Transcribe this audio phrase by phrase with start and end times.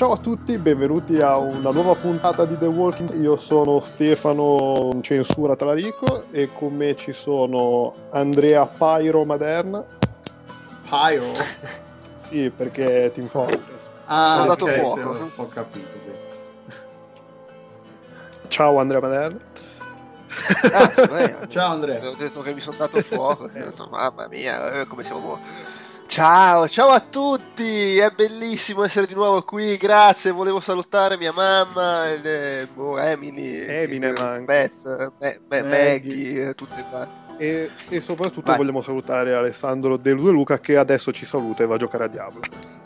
[0.00, 3.20] Ciao a tutti, benvenuti a una nuova puntata di The Walking.
[3.20, 9.84] Io sono Stefano Censura Talarico e con me ci sono Andrea Pyro Maderna.
[10.88, 11.30] Pyro?
[12.16, 13.90] sì, perché Team Fortress.
[14.06, 15.14] Ah, Sono dato ok, fuoco.
[15.16, 16.10] sì, Ho capito, sì.
[18.48, 19.38] Ciao Andrea Maderna.
[20.72, 22.08] Ah, vabbè, Ciao Andrea.
[22.08, 23.44] Ho detto che mi sono dato fuoco.
[23.44, 25.38] ho detto, mamma mia, eh, come siamo.
[26.10, 27.96] Ciao, ciao a tutti!
[27.96, 29.76] È bellissimo essere di nuovo qui.
[29.76, 30.32] Grazie.
[30.32, 34.40] Volevo salutare mia mamma, eh, boh, Emily, Eminem eh.
[34.40, 36.48] Beth, eh, Be- Maggie.
[36.48, 37.08] Eh, tutte qua.
[37.38, 38.56] E, e soprattutto Vai.
[38.56, 42.08] vogliamo salutare Alessandro Del Due Luca che adesso ci saluta e va a giocare a
[42.08, 42.40] Diablo.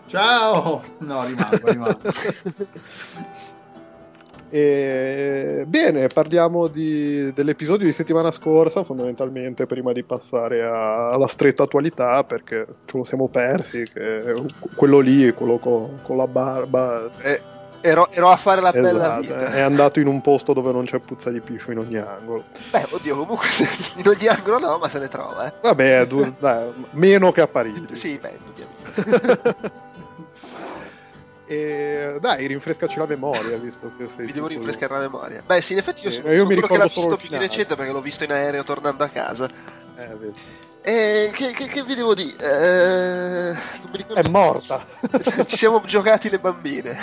[0.05, 0.83] Ciao!
[0.99, 2.01] No, rimango, rimango.
[4.51, 11.65] E, bene, parliamo di- dell'episodio di settimana scorsa, fondamentalmente prima di passare a- alla stretta
[11.65, 14.35] attualità, perché ce lo siamo persi, che
[14.77, 17.41] quello lì, quello co- con, la barba, Eh,
[17.81, 19.53] ero, ero a fare la bella esatto, vita.
[19.53, 22.45] è andato in un posto dove non c'è puzza di piscio in ogni angolo.
[22.71, 23.49] Beh, oddio, comunque
[23.97, 25.53] in ogni angolo no, ma se ne trova, eh.
[25.63, 27.95] Vabbè, du- dai, meno che a Parigi.
[27.95, 29.73] Sì, beh, indubbiamente.
[31.55, 35.43] E dai, rinfrescaci la memoria, visto che sei Mi devo rinfrescare la memoria.
[35.47, 37.77] Beh, sì, in effetti io Sì, sono, io sono che solo visto più di recente
[37.77, 39.49] perché l'ho visto in aereo tornando a casa.
[39.97, 40.41] Eh, vedi.
[40.83, 43.53] E che, che- che vi devo dire?
[43.53, 43.57] Eh.
[44.15, 44.85] È morta.
[45.47, 46.99] Ci siamo giocati le bambine.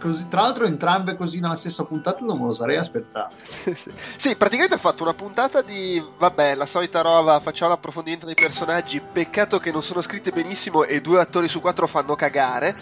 [0.00, 3.34] Così, tra l'altro entrambe così nella stessa puntata non me lo sarei aspettato.
[3.46, 9.00] sì, praticamente ha fatto una puntata di, vabbè, la solita roba, facciamo l'approfondimento dei personaggi,
[9.00, 12.76] peccato che non sono scritte benissimo e due attori su quattro fanno cagare,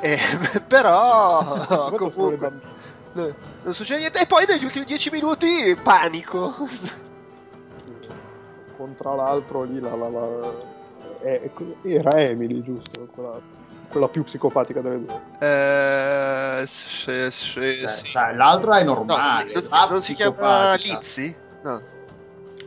[0.00, 0.18] Eh,
[0.68, 2.50] però comunque
[3.62, 6.54] non succede niente e poi negli ultimi dieci minuti panico.
[8.76, 10.74] con tra l'altro lì la, la- la-
[11.22, 11.50] eh,
[11.82, 13.40] era Emily giusto quella,
[13.88, 18.12] quella più psicopatica delle due Eh, sì, sì, Cioè, sì.
[18.12, 19.50] dai, l'altra è No, normale.
[19.54, 20.32] non, la non si chiama
[20.76, 20.94] psicopatica.
[20.94, 21.36] Lizzy?
[21.62, 21.82] No.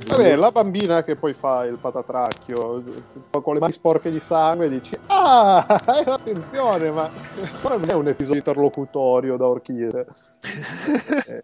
[0.05, 2.83] Vabbè la bambina che poi fa il patatracchio
[3.29, 7.09] con le mani sporche di sangue dici ah attenzione ma
[7.61, 10.05] però non è un episodio interlocutorio da orchide
[11.27, 11.39] Eh,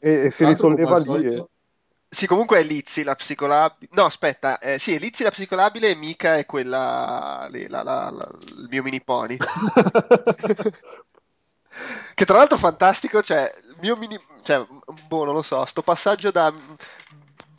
[0.00, 1.48] e, e si risolveva lì solito-
[2.08, 3.88] Sì, comunque è Lizzy la psicolabile.
[3.94, 7.46] No, aspetta, eh, sì, è Lizzy la psicolabile e Mika è quella.
[7.50, 9.38] lì, la- la- la- il mio mini pony.
[12.14, 14.18] Che tra l'altro fantastico, cioè, il mio mini.
[14.42, 14.66] Cioè,
[15.06, 16.52] boh, non lo so, sto passaggio da.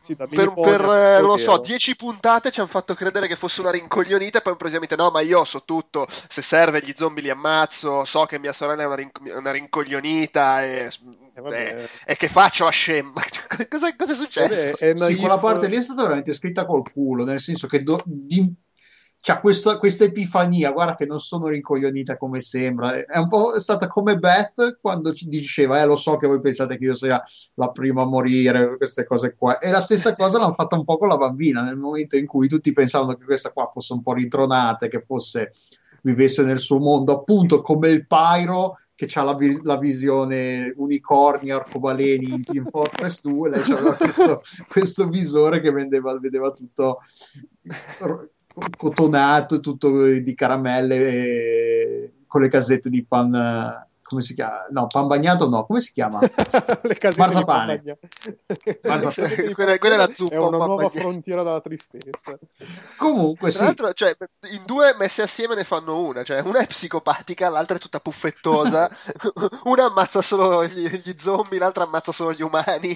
[0.04, 1.58] Sì, da Per, per, a eh, non lo so.
[1.58, 5.22] 10 puntate ci hanno fatto credere che fosse una rincoglionita e poi improvvisamente no, ma
[5.22, 8.96] io so tutto, se serve gli zombie li ammazzo, so che mia sorella è una,
[8.96, 10.90] rin- una rincoglionita e,
[11.36, 13.22] Eh, e- e che faccio la scemma.
[13.70, 14.50] cosa, cosa è successo?
[14.50, 17.84] Vabbè, è Sì, quella parte lì è stata veramente scritta col culo, nel senso che
[17.84, 18.54] do- di-
[19.26, 23.88] c'ha questo- questa epifania, guarda che non sono rincoglionita come sembra, è un po' stata
[23.88, 27.24] come Beth quando ci diceva, eh lo so che voi pensate che io sia
[27.54, 30.98] la prima a morire, queste cose qua, e la stessa cosa l'hanno fatta un po'
[30.98, 34.12] con la bambina, nel momento in cui tutti pensavano che questa qua fosse un po'
[34.12, 35.54] ritronata, che fosse,
[36.02, 41.50] vivesse nel suo mondo, appunto come il Pyro che ha la, vi- la visione unicorni,
[41.50, 47.00] arcobaleni in Team Fortress 2, lei aveva questo, questo visore che vendeva- vedeva tutto
[48.78, 54.68] cotonato, tutto di caramelle e con le casette di pan, eh, come si chiama?
[54.70, 56.20] No, pan bagnato no, come si chiama?
[56.84, 57.78] le casette Marzapane.
[57.78, 57.94] di
[58.84, 59.54] Marzapane.
[59.54, 62.38] Quella- quella è la zuppa, è una nuova bagna- frontiera della tristezza
[62.98, 64.16] Comunque Tra sì, l'altro, cioè,
[64.52, 68.90] in due messe assieme ne fanno una, cioè una è psicopatica, l'altra è tutta puffettosa,
[69.66, 72.96] una ammazza solo gli, gli zombie, l'altra ammazza solo gli umani.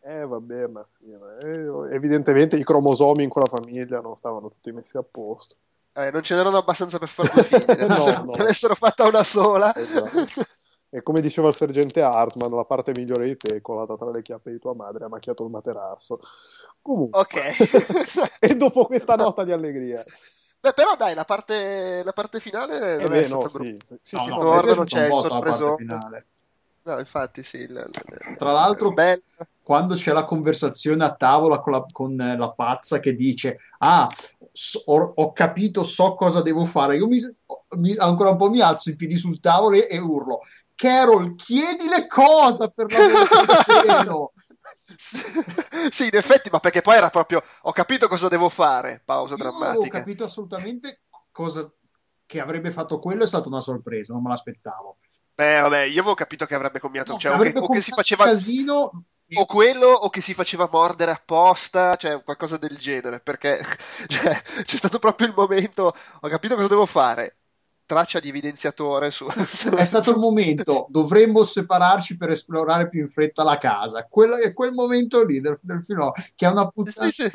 [0.00, 4.72] Eh vabbè, ma sì, ma, eh, evidentemente i cromosomi in quella famiglia non stavano tutti
[4.72, 5.56] messi a posto.
[5.94, 8.32] Eh, non ce n'erano abbastanza per fare due ne No, avessero, no.
[8.32, 9.74] avessero fatta una sola.
[9.74, 10.42] Esatto.
[10.90, 14.50] E come diceva il sergente Hartman, la parte migliore di te, colata tra le chiappe
[14.50, 16.18] di tua madre, ha macchiato il materasso.
[16.80, 18.38] Comunque, Ok.
[18.40, 20.02] e dopo questa nota di allegria.
[20.60, 23.58] Beh, però dai, la parte, la parte finale Eh non beh, è no, stata sì,
[23.58, 23.86] brutta.
[23.86, 25.28] sì, sì, no, sì, no, no, è Tornano, c'è il botto
[26.88, 27.58] No, infatti sì.
[27.58, 29.20] il- il- Tra l'altro, Bella.
[29.62, 34.08] quando c'è la conversazione a tavola con la, con, eh, la pazza che dice: Ah,
[34.52, 36.96] so- ho, ho capito, so cosa devo fare.
[36.96, 37.18] Io mi,
[37.76, 40.38] mi- ancora un po' mi alzo in piedi sul tavolo e, e urlo:
[40.74, 44.32] Carol, chiedile cosa per l'amore del cielo.
[45.90, 49.02] sì, in effetti, ma perché poi era proprio ho capito cosa devo fare.
[49.04, 49.98] Pausa Io drammatica.
[49.98, 51.70] capito assolutamente cosa
[52.24, 54.98] che avrebbe fatto quello, è stata una sorpresa, non me l'aspettavo.
[55.38, 57.92] Beh, vabbè, io avevo capito che avrebbe commiato, No, cioè, o che, o che si
[57.92, 59.04] combinato faceva casino
[59.34, 63.60] o quello o che si faceva mordere apposta, cioè qualcosa del genere, perché
[64.08, 67.34] cioè, c'è stato proprio il momento, ho capito cosa devo fare.
[67.86, 69.26] traccia di evidenziatore su...
[69.26, 74.04] È stato il momento, dovremmo separarci per esplorare più in fretta la casa.
[74.06, 77.10] Quella, è quel momento lì del, del film che è una puttana...
[77.10, 77.30] Sì, sì.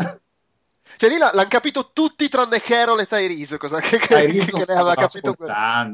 [0.98, 4.74] Cioè lì l'hanno capito tutti tranne Carol e Tyrese, cosa che, Tyrese che non ne
[4.74, 5.36] aveva stava capito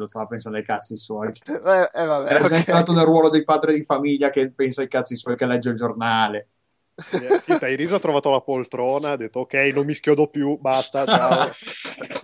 [0.05, 1.31] stava pensando ai cazzi suoi.
[1.45, 2.57] Eh, eh, vabbè, Era già ok.
[2.57, 5.75] entrato nel ruolo dei padri di famiglia che pensa ai cazzi suoi, che legge il
[5.75, 6.49] giornale.
[6.95, 11.05] Eh, sì, Tyrese ha trovato la poltrona, ha detto ok, non mi schiodo più, basta,
[11.05, 11.49] ciao.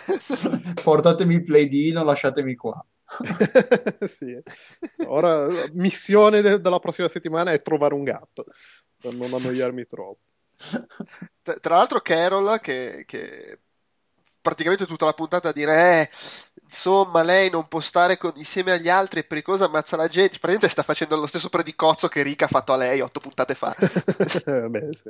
[0.82, 2.82] Portatemi il playdino, lasciatemi qua.
[4.06, 4.40] sì.
[5.06, 8.46] Ora, missione de- della prossima settimana è trovare un gatto,
[9.00, 10.20] per non annoiarmi troppo.
[11.60, 13.60] Tra l'altro Carol che, che
[14.40, 16.10] praticamente tutta la puntata a dire eh,
[16.62, 20.38] insomma lei non può stare con- insieme agli altri è pericolosa ammazza la gente.
[20.38, 23.74] Praticamente sta facendo lo stesso predicozzo che Rick ha fatto a lei otto puntate fa.
[23.76, 25.08] Beh, sì.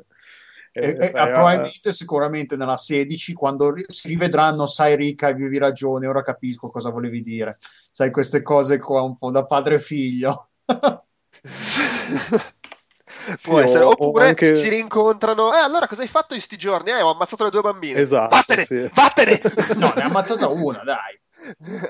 [0.72, 5.56] E, Eh, e- sai, probabilmente sicuramente nella 16 quando ri- si rivedranno sai Ricca avevi
[5.58, 7.58] ragione ora capisco cosa volevi dire.
[7.90, 10.50] Sai queste cose qua un po' da padre e figlio
[13.36, 13.84] Sì, può essere.
[13.84, 16.90] o- o oppure anche- si rincontrano eh allora cosa hai fatto in sti giorni?
[16.90, 17.98] Eh ho ammazzato le due bambine.
[18.00, 18.88] Esatto, vattene sì.
[18.94, 19.40] vattene!
[19.76, 21.18] No ne ha ammazzata una dai.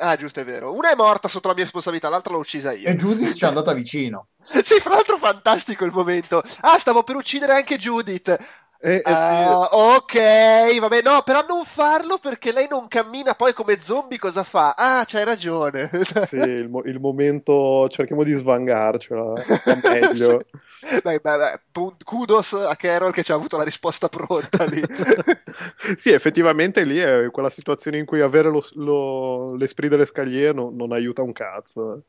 [0.00, 0.72] Ah giusto è vero.
[0.74, 2.88] Una è morta sotto la mia responsabilità l'altra l'ho uccisa io.
[2.88, 4.28] E Judith ci è andata vicino.
[4.42, 6.42] Sì fra l'altro fantastico il momento.
[6.62, 8.36] Ah stavo per uccidere anche Judith
[8.80, 9.32] Eh, eh, sì.
[9.32, 14.42] Ah, ok, vabbè, no, però non farlo perché lei non cammina poi come zombie, cosa
[14.42, 14.74] fa?
[14.76, 15.88] Ah, c'hai ragione.
[16.26, 19.22] Sì, il, mo- il momento cerchiamo di svangarcela
[19.62, 20.40] va meglio.
[21.02, 24.82] Dai, beh, beh, pun- kudos a Carol che ci ha avuto la risposta pronta lì.
[25.96, 30.74] sì, effettivamente lì è quella situazione in cui avere lo, lo- l'esprit delle scaglie non,
[30.74, 32.04] non aiuta un cazzo.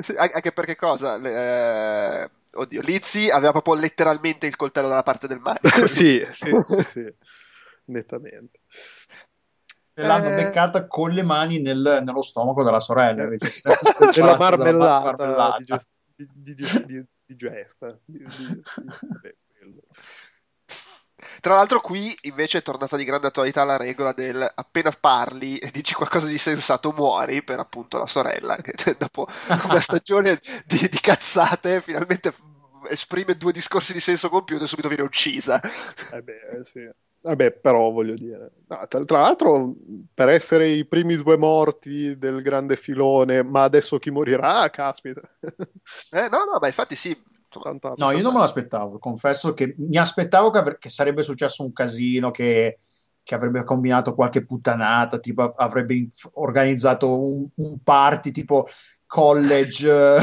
[0.00, 1.16] Sì, an- anche perché cosa?
[1.18, 5.86] Le- eh, Oddio, Lizzie aveva proprio letteralmente il coltello dalla parte del manico.
[5.86, 6.50] sì, sì,
[6.88, 7.14] sì,
[7.86, 8.60] nettamente.
[9.94, 10.34] e l'hanno Eh.
[10.44, 15.82] beccata con le mani nel- nello stomaco della sorella invece Della Della marmellata, marmellata.
[16.14, 17.98] di, di, di, di, gesta.
[18.04, 19.82] Di- di- di-.
[21.40, 25.70] Tra l'altro, qui invece è tornata di grande attualità la regola del appena parli e
[25.70, 29.26] dici qualcosa di sensato, muori per appunto la sorella, che dopo
[29.68, 32.34] una stagione di, di cazzate finalmente
[32.88, 35.60] esprime due discorsi di senso compiuto e subito viene uccisa.
[36.10, 36.88] Eh beh, eh, sì.
[37.20, 39.74] Vabbè, però voglio dire, no, tra, tra l'altro,
[40.14, 44.70] per essere i primi due morti del grande filone, ma adesso chi morirà?
[44.70, 45.20] Caspita.
[46.10, 47.16] Eh, no, no, ma infatti sì.
[47.62, 51.62] Tanta- No, io non me l'aspettavo, confesso che mi aspettavo che, avre- che sarebbe successo
[51.62, 52.78] un casino, che,
[53.22, 58.66] che avrebbe combinato qualche puttanata, tipo av- avrebbe inf- organizzato un, un party tipo
[59.06, 59.90] college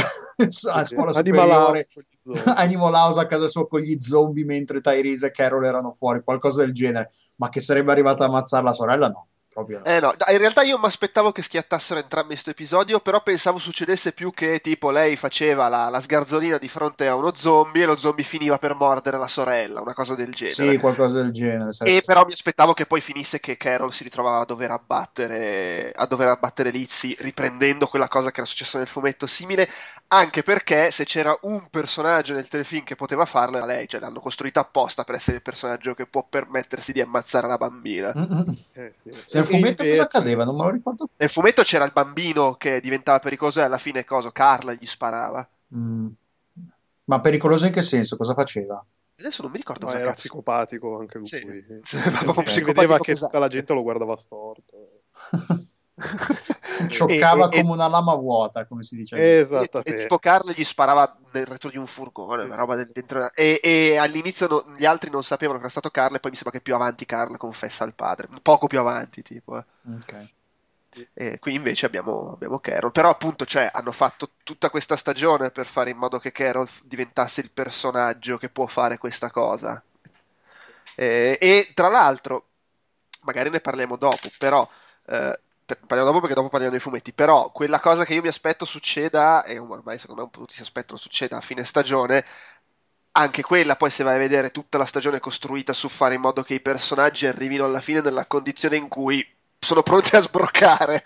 [0.72, 1.88] a scuola Animal superiore,
[2.24, 2.44] House.
[2.56, 6.64] Animal House a casa sua con gli zombie mentre Tyrese e Carol erano fuori, qualcosa
[6.64, 9.86] del genere, ma che sarebbe arrivata a ammazzare la sorella, no, proprio no.
[9.86, 14.12] Eh no, in realtà io mi aspettavo che schiattassero entrambi questo episodio, però pensavo succedesse
[14.12, 17.98] più che tipo lei faceva la, la sgarzolina di fronte a uno zombie e lo
[17.98, 20.72] zombie finiva per mordere la sorella, una cosa del genere.
[20.72, 21.74] Sì, qualcosa del genere.
[21.74, 25.92] sarebbe E però mi aspettavo che poi finisse che Carol si ritrovava a dover abbattere,
[25.94, 29.70] a dover abbattere Lizzie, riprendendo quella cosa che era successa nel fumetto simile,
[30.08, 34.20] anche perché se c'era un personaggio nel telefilm che poteva farlo era lei, cioè l'hanno
[34.20, 38.12] costruita apposta per essere il personaggio che può permettersi di ammazzare la bambina.
[38.76, 39.12] Eh, sì.
[39.44, 40.44] Nel fumetto invece- cosa accadeva?
[40.46, 41.10] Non me lo ricordo.
[41.16, 44.32] Nel fumetto c'era il bambino che diventava pericoloso e alla fine cosa?
[44.32, 45.48] Carla gli sparava.
[45.76, 46.08] Mm.
[47.06, 48.16] Ma pericoloso in che senso?
[48.18, 48.84] Cosa faceva?
[49.16, 50.22] Adesso non mi ricordo cosa era cazzo.
[50.22, 51.28] psicopatico anche lui.
[51.28, 51.40] Sì.
[51.84, 51.98] Sì,
[52.48, 53.26] Sì, vedeva che pesante.
[53.26, 55.02] tutta la gente lo guardava storto.
[56.90, 59.16] Scioccava E- e- come una lama vuota, come si dice.
[59.16, 59.96] E, e Esattamente.
[59.96, 63.32] tipo Carla gli sparava nel retro di un furgone, una roba del dentro.
[63.34, 66.38] E, e all'inizio no- gli altri non sapevano che era stato Carla, e poi mi
[66.38, 69.58] sembra che più avanti Carla confessa al padre, poco più avanti, tipo.
[69.58, 69.66] eh.
[69.98, 70.28] Ok.
[71.14, 72.92] E qui invece abbiamo, abbiamo Carol.
[72.92, 77.42] Però appunto, cioè, hanno fatto tutta questa stagione per fare in modo che Carol diventasse
[77.42, 79.84] il personaggio che può fare questa cosa.
[80.96, 82.48] E, e, tra l'altro,
[83.22, 84.68] magari ne parliamo dopo, però
[85.08, 85.40] eh,
[85.76, 89.44] parliamo dopo perché dopo parliamo dei fumetti, però quella cosa che io mi aspetto succeda,
[89.44, 92.26] e ormai secondo me un po' tutti si aspettano succeda a fine stagione,
[93.12, 96.42] anche quella poi se vai a vedere tutta la stagione costruita su fare in modo
[96.42, 99.26] che i personaggi arrivino alla fine nella condizione in cui
[99.60, 101.02] sono pronti a sbroccare.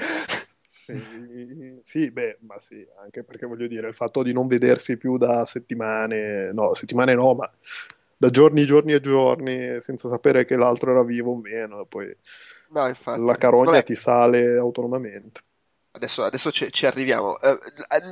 [0.70, 5.18] Sì, sì, beh, ma sì, anche perché voglio dire, il fatto di non vedersi più
[5.18, 7.50] da settimane, no, settimane no, ma
[8.16, 12.16] da giorni, giorni e giorni, senza sapere che l'altro era vivo o meno, poi
[12.70, 13.22] No, infatti.
[13.22, 15.42] la carogna Vabbè, ti sale autonomamente.
[15.98, 17.38] adesso, adesso ci, ci, arriviamo.
[17.42, 17.58] Uh,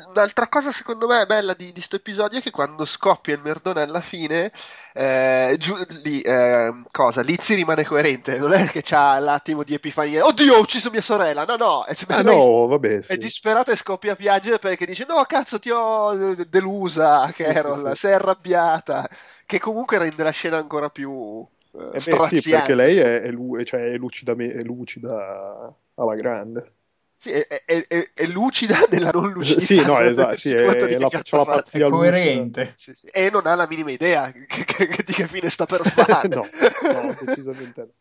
[0.10, 4.02] un'altra cosa secondo me bella di questo episodio è che quando scoppia il merdone alla
[4.02, 4.52] fine,
[4.94, 10.26] eh, giù, lì, eh, cosa, Lizzy rimane coerente, non è che c'ha l'attimo di epifania,
[10.26, 13.12] oddio ho ucciso mia sorella, no no, è, ah, no, vabbè, sì.
[13.14, 17.92] è disperata e scoppia a piangere perché dice no cazzo ti ho delusa sì, Carol,
[17.94, 19.08] sì, sei arrabbiata,
[19.46, 21.48] che comunque rende la scena ancora più...
[21.78, 26.74] Eh, beh, sì, perché lei è, è, cioè, è, lucida, è lucida alla grande.
[27.18, 29.62] Sì, è, è, è, è, lucida nella non lucidità.
[29.62, 30.64] Sì, no, esatto, sì, è,
[30.98, 32.74] la, c'è la pazzia è coerente.
[32.76, 33.08] Sì, sì.
[33.08, 36.28] E non ha la minima idea che, che, che, di che fine sta per fare.
[36.30, 36.42] no,
[36.82, 37.92] no, decisamente no.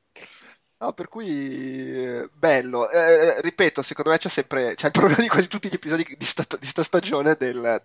[0.76, 2.90] No, per cui bello.
[2.90, 6.04] Eh, eh, ripeto, secondo me c'è sempre c'è il problema di quasi tutti gli episodi
[6.18, 7.82] di sta, di sta stagione del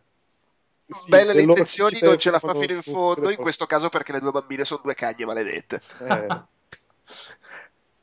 [0.90, 4.12] sì, belle le intenzioni, non ce la fa fino in fondo, in questo caso perché
[4.12, 5.82] le due bambine sono due cagne maledette.
[6.08, 6.28] Eh.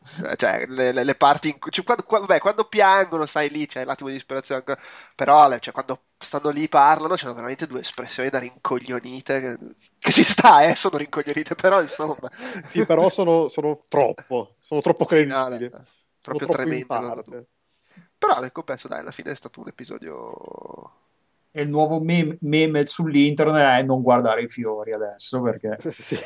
[0.37, 3.85] cioè, le, le, le parti in, cioè, quando, quando, beh, quando, piangono, sai lì c'è
[3.85, 4.63] l'attimo di disperazione,
[5.15, 9.59] però cioè, quando stanno lì parlano c'hanno veramente due espressioni da rincoglionite che,
[9.99, 12.31] che si sta, eh, sono rincoglionite, però insomma.
[12.65, 15.35] sì, però sono, sono troppo, sono troppo credibili.
[15.35, 15.85] No, no,
[16.21, 17.47] proprio tremendo.
[18.19, 21.06] Però nel compenso, dai, alla fine è stato un episodio
[21.57, 26.19] e il nuovo meme, meme sull'internet è non guardare i fiori adesso perché sì.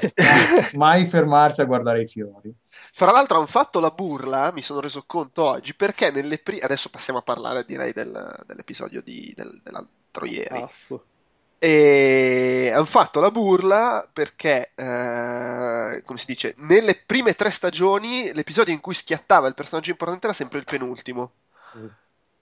[0.77, 2.53] mai fermarsi a guardare i fiori.
[2.69, 6.63] Fra l'altro hanno fatto la burla, mi sono reso conto oggi, perché nelle prime...
[6.63, 10.63] Adesso passiamo a parlare direi del, dell'episodio di, del, dell'altro ieri.
[10.63, 11.05] Asso.
[11.61, 18.75] E hanno fatto la burla perché, eh, come si dice, nelle prime tre stagioni l'episodio
[18.75, 21.33] in cui schiattava il personaggio importante era sempre il penultimo.
[21.79, 21.87] Mm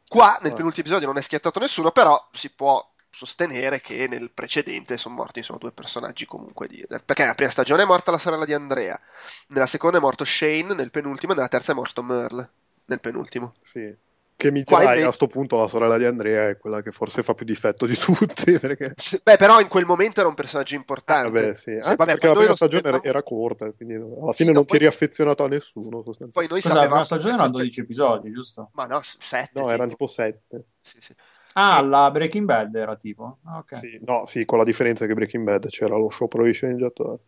[0.09, 4.99] Qua nel penultimo episodio non è schiattato nessuno, però si può sostenere che nel precedente
[4.99, 6.85] sono morti sono due personaggi comunque di...
[6.87, 9.01] perché nella prima stagione è morta la sorella di Andrea
[9.49, 12.51] nella seconda è morto Shane nel penultimo e nella terza è morto Merle
[12.85, 13.55] nel penultimo.
[13.63, 14.07] Sì
[14.39, 15.01] che mi dirai invece...
[15.01, 17.97] a questo punto la sorella di Andrea è quella che forse fa più difetto di
[17.97, 18.53] tutti.
[18.61, 18.95] Perché...
[19.25, 21.27] Beh, però in quel momento era un personaggio importante.
[21.27, 21.77] Ah, beh, sì.
[21.81, 23.03] Sì, vabbè, perché la prima stagione sapevamo...
[23.03, 26.03] era corta, quindi alla fine sì, non ti eri affezionato a nessuno.
[26.05, 26.81] Poi noi Cosa, sapevamo...
[26.81, 28.71] La prima stagione erano 12 episodi, giusto?
[28.75, 29.51] Ma no, 7.
[29.55, 29.73] No, tipo.
[29.73, 30.65] erano tipo 7.
[30.83, 31.15] Sì, sì.
[31.55, 33.39] Ah, la Breaking Bad era tipo?
[33.43, 33.81] Ah, okay.
[33.81, 37.21] sì, no, sì, con la differenza che Breaking Bad c'era lo show pro sceneggiatori.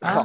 [0.00, 0.22] Ah,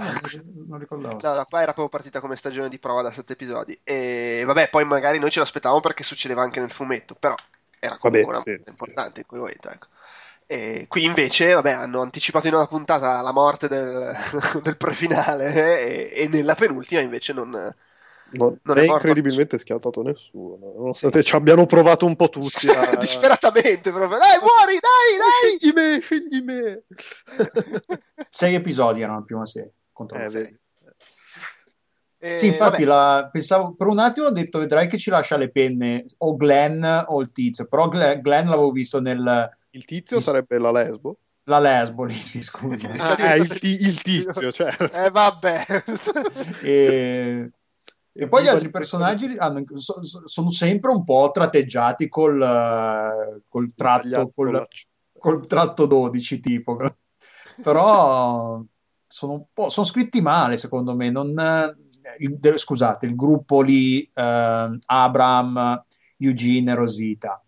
[0.67, 1.19] non ricordavo.
[1.21, 3.79] No, no, qua era proprio partita come stagione di prova da sette episodi.
[3.83, 7.35] E vabbè, poi magari noi ce l'aspettavamo perché succedeva anche nel fumetto, però
[7.79, 9.19] era comunque vabbè, sì, importante sì.
[9.19, 9.69] in quel momento.
[9.69, 9.87] Ecco.
[10.45, 14.15] E qui invece, vabbè, hanno anticipato in una puntata la morte del,
[14.61, 17.73] del prefinale e, e, nella penultima invece non,
[18.37, 20.57] non, non è, è incredibilmente schiantato nessuno.
[20.77, 21.27] Nonostante sì.
[21.27, 22.67] ci abbiano provato un po' tutti.
[22.69, 22.95] A...
[22.95, 24.17] Disperatamente, proprio.
[24.17, 25.57] Dai, muori, dai, dai!
[25.57, 26.83] Scegli me, scegli me.
[28.29, 29.73] Sei episodi erano la prima serie.
[29.91, 30.61] Contro eh, sei.
[32.17, 35.51] Eh, sì, infatti la, pensavo, per un attimo ho detto vedrai che ci lascia le
[35.51, 39.49] penne o Glenn o il tizio, però Glenn, Glenn l'avevo visto nel...
[39.71, 41.17] Il tizio il, sarebbe la lesbo?
[41.45, 42.89] La lesbo lì, sì, scusa.
[42.97, 44.73] Ah, eh, il, il, tizio, cioè.
[44.93, 45.65] Eh, vabbè.
[46.63, 47.51] e...
[48.15, 54.67] E poi gli altri personaggi hanno, sono sempre un po' tratteggiati col, col, tratto, col,
[55.17, 56.77] col tratto 12 tipo.
[57.63, 58.63] Però
[59.07, 61.09] sono, sono scritti male secondo me.
[61.09, 61.33] Non,
[62.19, 65.79] il, scusate, il gruppo lì, eh, Abram,
[66.17, 67.42] Eugene e Rosita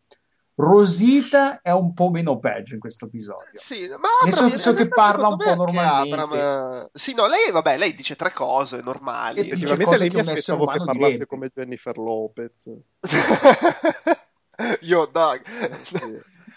[0.57, 3.51] Rosita è un po' meno peggio in questo episodio.
[3.53, 6.15] Sì, ma Abram, Nel senso che parla un po' normalmente.
[6.15, 9.41] Abram, sì, no, lei, vabbè, lei dice tre cose normali.
[9.41, 12.69] Effettivamente lei mi aspettavo che parlasse come Jennifer Lopez.
[14.81, 15.41] Io, dai.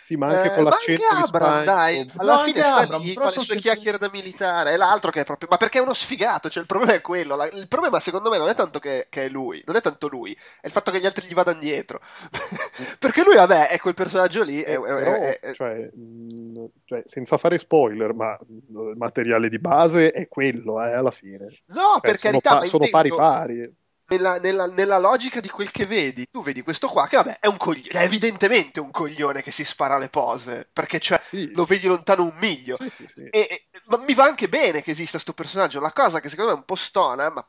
[0.08, 0.16] Sì.
[0.16, 3.24] Ma anche eh, con l'accento anche Abram, dai, alla no, fine sta Abram, lì, fa
[3.26, 5.50] le sue chiacchiere da militare, è l'altro che è proprio...
[5.50, 7.46] Ma perché è uno sfigato, cioè il problema è quello, la...
[7.46, 10.32] il problema secondo me non è tanto che, che, è lui, non è tanto lui,
[10.62, 12.00] è il fatto che gli altri gli vadano dietro.
[12.98, 14.62] perché lui, vabbè, è quel personaggio lì...
[14.62, 15.52] È, Però, è, è...
[15.52, 21.10] Cioè, mh, cioè, senza fare spoiler, ma il materiale di base è quello, eh, alla
[21.10, 21.44] fine.
[21.66, 23.76] No, cioè, per carità, pa- sono pari pari
[24.08, 27.46] nella, nella, nella, logica di quel che vedi, tu vedi questo qua che vabbè è
[27.46, 31.50] un coglione, è evidentemente un coglione che si spara le pose, perché cioè sì.
[31.52, 32.76] lo vedi lontano un miglio.
[32.78, 36.20] Sì, sì, e, e, ma mi va anche bene che esista questo personaggio, la cosa
[36.20, 37.46] che secondo me è un po' stona, ma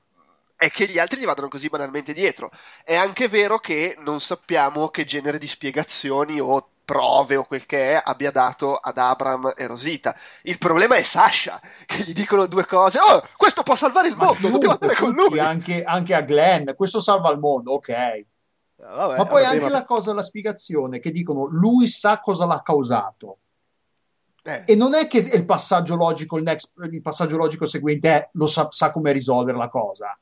[0.56, 2.52] è che gli altri gli vadano così banalmente dietro.
[2.84, 7.92] È anche vero che non sappiamo che genere di spiegazioni o prove o quel che
[7.92, 10.16] è abbia dato ad Abram e Rosita.
[10.42, 12.98] Il problema è Sasha, che gli dicono due cose.
[12.98, 15.38] Oh, questo può salvare il mondo, giusto, dobbiamo andare con lui.
[15.38, 17.90] Anche, anche, a Glenn, questo salva il mondo, ok.
[17.90, 18.26] Eh,
[18.76, 19.70] vabbè, Ma poi anche prima...
[19.70, 23.38] la cosa, la spiegazione, che dicono lui sa cosa l'ha causato.
[24.42, 24.64] Eh.
[24.66, 28.48] E non è che il passaggio logico, il, next, il passaggio logico seguente è lo
[28.48, 30.18] sa, sa come risolvere la cosa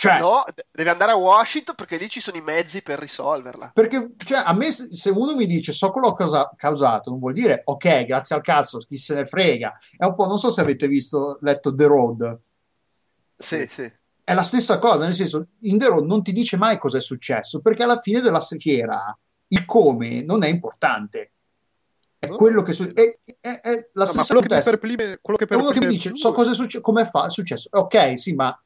[0.00, 3.72] Cioè, No, de- deve andare a Washington perché lì ci sono i mezzi per risolverla.
[3.74, 7.18] Perché cioè, a me, se uno mi dice so quello che ho causa- causato, non
[7.18, 9.76] vuol dire ok, grazie al cazzo, chi se ne frega.
[9.98, 12.38] È un po', non so se avete visto, letto The Road.
[13.36, 13.92] Sì, sì.
[14.24, 17.00] È la stessa cosa, nel senso, in The Road non ti dice mai cosa è
[17.02, 19.14] successo, perché alla fine della fiera
[19.48, 21.32] il come non è importante.
[22.18, 23.20] È No, quello che succede.
[23.22, 24.70] È, è- è la No, ma stessa quello che contesto.
[24.70, 27.30] perplime, quello che È uno che mi dice so cosa è successo, come fa, è
[27.30, 27.68] successo.
[27.72, 28.58] Ok, sì, ma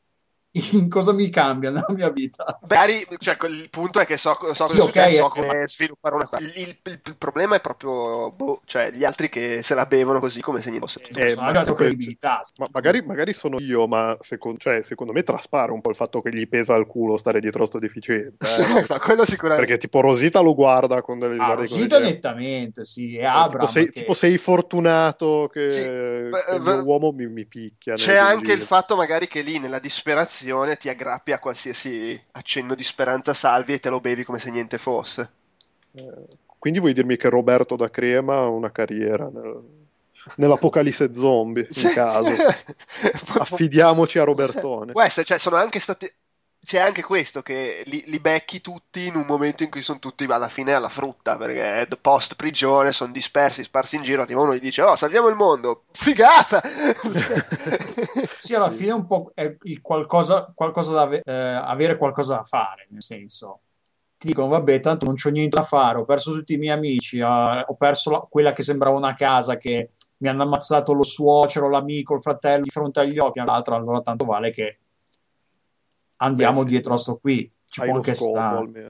[0.73, 2.59] in cosa mi cambia nella mia vita?
[2.63, 5.31] Magari, cioè, il punto è che so, so Sì, cosa è ok, successo, so eh,
[5.31, 6.43] come sviluppare una cosa.
[6.45, 10.21] Il, il- il- il problema è proprio, boh, cioè, gli altri che se la bevono
[10.21, 11.01] così come se niente fosse.
[11.13, 12.41] Eh, ma- credibilità.
[12.57, 16.21] Ma magari, magari sono io, ma secondo, cioè, secondo me traspare un po' il fatto
[16.23, 18.47] che gli pesa al culo stare dietro a sto deficiente.
[18.95, 18.99] eh.
[19.01, 19.67] Quello sicuramente.
[19.67, 23.67] Perché tipo Rosita lo guarda con delle Ah, Rosita nettamente, sì, e Eh, Abram tipo,
[23.67, 27.95] sei, che- tipo sei fortunato che, Sì, che beh, mio uomo mi, mi picchia.
[27.95, 30.44] C'è anche il fatto magari che lì nella disperazione
[30.79, 34.79] ti aggrappi a qualsiasi accenno di speranza salvi e te lo bevi come se niente
[34.79, 35.31] fosse.
[35.93, 36.13] Eh,
[36.59, 39.63] Quindi vuoi dirmi che Roberto da Crema ha una carriera nel-
[40.37, 42.35] nell'apocalisse zombie, in caso.
[43.39, 44.93] Affidiamoci a Robertone.
[44.93, 46.11] Queste, cioè, sono anche stati.
[46.65, 50.25] C'è anche questo che li, li becchi tutti in un momento in cui sono tutti
[50.25, 54.23] alla fine alla frutta perché post prigione sono dispersi, sparsi in giro.
[54.23, 56.63] Arriva uno e gli dice: Oh, salviamo il mondo, figata!
[58.45, 62.45] Sì, alla fine è un po' è qualcosa, qualcosa da ave- eh, avere qualcosa da
[62.45, 63.61] fare, nel senso.
[64.19, 67.19] Ti dicono, vabbè, tanto non c'ho niente da fare, ho perso tutti i miei amici,
[67.19, 71.69] eh, ho perso la- quella che sembrava una casa che mi hanno ammazzato lo suocero,
[71.71, 74.81] l'amico, il fratello di fronte agli occhi, all'altro, allora tanto vale che
[76.17, 76.71] andiamo Beh, sì.
[76.71, 77.51] dietro a sto qui.
[77.67, 78.57] Ci Hai può anche scopo stare.
[78.59, 78.89] almeno.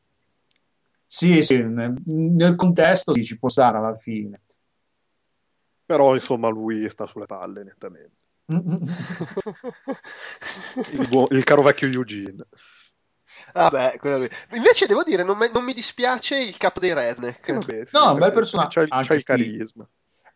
[1.07, 4.41] Sì, sì, nel, nel contesto sì, ci può stare alla fine.
[5.87, 8.17] Però insomma lui sta sulle palle nettamente.
[10.93, 12.45] Il, buon- il caro vecchio Eugene.
[13.53, 14.29] Vabbè, quello lì.
[14.53, 17.49] Invece devo dire, non, me- non mi dispiace il capo dei redneck.
[17.49, 19.35] Eh, vabbè, sì, No, un bel personaggio, C'ha, il- anche c'ha il qui.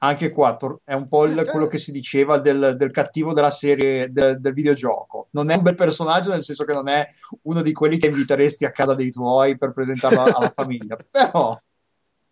[0.00, 3.50] Anche qua tor- è un po' il- quello che si diceva del, del cattivo della
[3.50, 5.26] serie del, del videogioco.
[5.32, 7.06] Non è un bel personaggio, nel senso che non è
[7.42, 11.58] uno di quelli che inviteresti a casa dei tuoi per presentarlo alla famiglia, però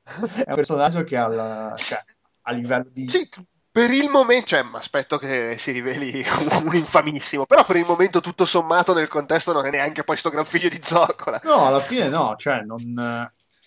[0.05, 1.99] è un personaggio che ha la- cioè,
[2.43, 3.29] a livello di Sì,
[3.71, 6.25] per il momento, cioè, mi aspetto che si riveli
[6.65, 10.31] un infamissimo, però per il momento tutto sommato nel contesto non è neanche poi sto
[10.31, 11.41] gran figlio di zoccola.
[11.43, 12.95] No, alla fine no, cioè non,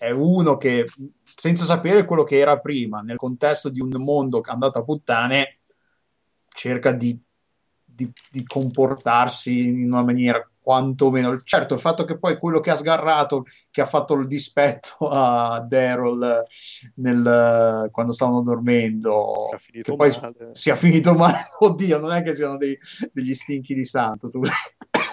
[0.00, 0.86] è uno che
[1.22, 5.58] senza sapere quello che era prima, nel contesto di un mondo andato a puttane,
[6.48, 7.20] cerca di,
[7.84, 11.38] di- di comportarsi in una maniera quantomeno.
[11.40, 15.60] Certo, il fatto che poi quello che ha sgarrato, che ha fatto il dispetto a
[15.68, 16.44] Daryl
[16.94, 20.48] nel- quando stavano dormendo, Che poi male.
[20.52, 22.78] sia finito male, oddio, non è che siano dei-
[23.12, 24.28] degli stinchi di santo.
[24.30, 24.40] Tu.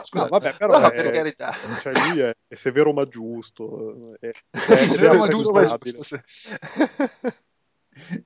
[0.07, 1.51] Scusa, No, vabbè, però No, è- per carità.
[1.81, 4.15] cioè, lui è, è severo ma giusto.
[4.21, 5.97] È, è, è severo ma anche giusto, gustabile.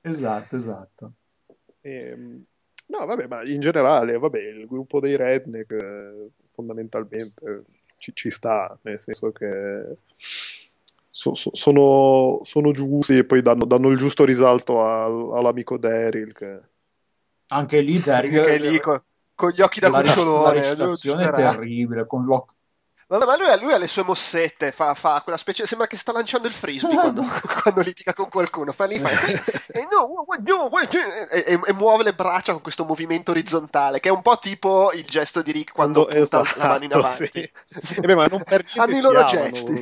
[0.00, 1.12] esatto, esatto.
[1.80, 2.44] Ehm,
[2.86, 7.64] no, vabbè, ma in generale, vabbè, il gruppo dei redneck eh, fondamentalmente
[7.98, 9.96] ci, ci sta, nel senso che
[11.10, 16.32] so- so- sono, sono giusti e poi danno, danno il giusto risalto al- all'amico Daryl.
[16.32, 16.60] Che...
[17.48, 18.80] Anche lì, Daryl, Che è lì
[19.42, 20.60] con, gli occhi da la, rec- la cucciolone.
[20.60, 22.56] recitazione è terribile, con l'occhio
[23.08, 26.12] ma lui, ha- lui ha le sue mossette, fa, fa quella specie, sembra che sta
[26.12, 27.22] lanciando il frisbee quando,
[27.62, 29.10] quando litiga con qualcuno, fa lì, fa,
[29.70, 30.24] e, no,
[31.30, 34.92] e, e- e muove le braccia con questo movimento orizzontale, che è un po' tipo
[34.92, 37.50] il gesto di Rick quando, punta la mano in esatto, avanti.
[37.66, 37.90] sì.
[38.00, 39.74] E beh, ma non per Hanno i loro gesti.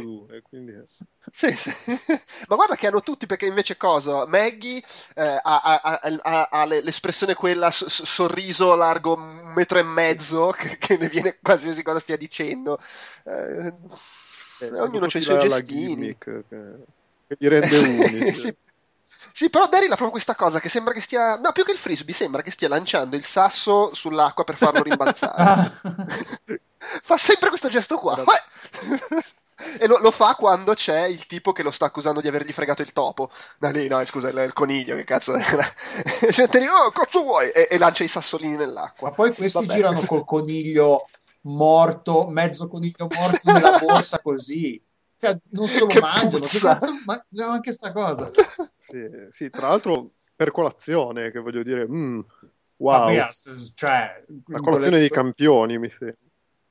[0.49, 0.85] quindi...
[1.33, 1.71] Sì, sì.
[2.49, 4.27] Ma guarda che hanno tutti, perché invece cosa?
[4.27, 4.83] Maggie
[5.15, 10.51] eh, ha, ha- ha- ha- ha le- l'espressione quella, sorriso largo un metro e mezzo,
[10.57, 12.79] che, che ne viene qualsiasi cosa stia dicendo.
[13.25, 13.73] Eh,
[14.63, 15.97] Eh, ognuno c'ha i suoi gestini.
[15.97, 16.77] gimmick che,
[17.39, 18.35] li rende unici.
[18.35, 18.55] sì.
[19.33, 21.37] Sì, però Daryl ha proprio questa cosa che sembra che stia.
[21.37, 25.81] No, più che il frisbee, sembra che stia lanciando il sasso sull'acqua per farlo rimbalzare.
[26.79, 28.23] fa sempre questo gesto qua.
[29.79, 32.83] E lo, lo fa quando c'è il tipo che lo sta accusando di avergli fregato
[32.83, 33.31] il topo.
[33.61, 35.65] No, lì, no, scusa, il, il coniglio, che cazzo era?
[36.23, 37.51] E sente lì, oh, cazzo vuoi?
[37.51, 39.09] E, e lancia i sassolini nell'acqua.
[39.09, 39.75] Ma poi questi Vabbè.
[39.75, 41.07] girano col coniglio
[41.43, 44.83] morto, mezzo coniglio morto nella borsa così.
[45.19, 46.47] Cioè, non se lo Che mangiano.
[46.47, 48.31] Che cazzo, ma anche sta cosa.
[48.79, 52.21] Sì, sì, tra l'altro per colazione, che voglio dire, mm,
[52.77, 53.29] wow, Vabbè,
[53.75, 55.77] cioè, la colazione dei campioni.
[55.77, 56.17] campioni, mi sembra.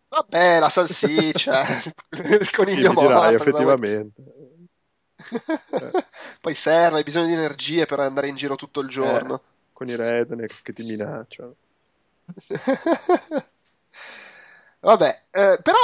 [0.09, 1.63] Vabbè, la salsiccia,
[2.39, 2.95] il Sì, coniglio mi morto.
[2.95, 4.13] dirai, effettivamente.
[6.41, 9.35] Poi serve, hai bisogno di energie per andare in giro tutto il giorno.
[9.35, 9.41] Eh,
[9.73, 11.55] con i redneck che ti minacciano.
[14.81, 15.77] Vabbè, eh, però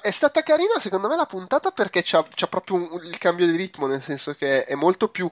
[0.00, 3.54] È stata carina secondo me la puntata perché c'ha, c'ha proprio un- il cambio di
[3.56, 5.30] ritmo, nel senso che è molto più,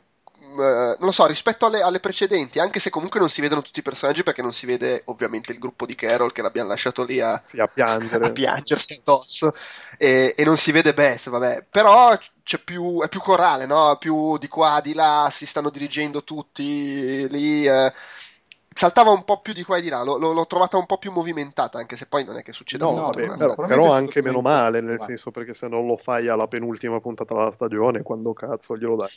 [0.56, 3.82] non lo so, rispetto alle, alle precedenti, anche se comunque non si vedono tutti i
[3.82, 7.40] personaggi perché non si vede ovviamente il gruppo di Carol che l'abbiamo lasciato lì a,
[7.40, 8.28] Sì, a piangere.
[8.28, 9.52] a piangersi addosso
[9.98, 13.96] e, e non si vede Beth, vabbè, però c'è più, è più corale, no?
[13.98, 17.66] Più di qua, di là, si stanno dirigendo tutti lì.
[17.66, 17.92] eh.
[18.74, 20.98] Saltava un po' più di qua e di là, l'ho, l'ho- l'ho trovata un po'
[20.98, 24.40] più movimentata, anche se poi non è che succede No, vabbè, però, però anche meno
[24.40, 25.10] male, nel vai.
[25.10, 29.10] senso perché se non lo fai alla penultima puntata della stagione, quando cazzo glielo dai?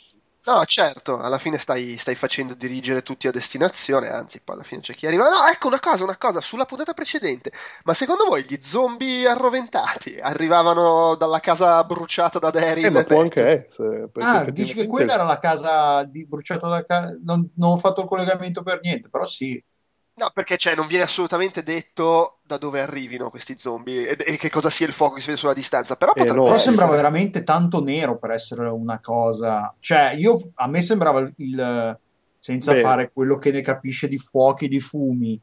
[0.46, 4.80] No, certo, alla fine stai, stai facendo dirigere tutti a destinazione, anzi, poi alla fine
[4.80, 5.28] c'è chi arriva.
[5.28, 7.50] No, ecco una cosa, una cosa, sulla puntata precedente,
[7.84, 12.86] ma secondo voi gli zombie arroventati arrivavano dalla casa bruciata da Daryl?
[12.86, 14.08] Eh, ma può anche essere.
[14.08, 17.16] perché Ah, dici che quella era la casa di bruciata da casa.
[17.24, 19.60] Non, non ho fatto il collegamento per niente, però sì.
[20.18, 24.48] No, perché cioè, non viene assolutamente detto da dove arrivino questi zombie e, e che
[24.48, 26.44] cosa sia il fuoco che si vede sulla distanza, però Eh, potrebbe no.
[26.44, 26.70] Però essere.
[26.70, 29.74] sembrava veramente tanto nero per essere una cosa.
[29.78, 31.98] Cioè, io a me sembrava il,
[32.38, 32.80] senza Beh.
[32.80, 35.38] fare quello che ne capisce di fuochi, di fumi.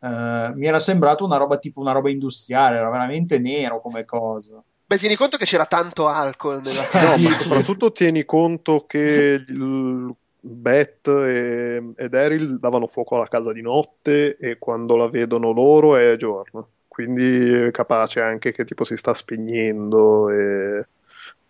[0.00, 4.60] eh, mi era sembrato una roba tipo una roba industriale, era veramente nero come cosa.
[4.84, 10.14] Beh, tieni conto che c'era tanto alcol nella No, ma soprattutto tieni conto che il
[10.54, 15.96] Beth e, e Daryl davano fuoco alla casa di notte e quando la vedono loro
[15.96, 16.70] è giorno.
[16.88, 20.86] Quindi è capace anche che tipo si sta spegnendo e...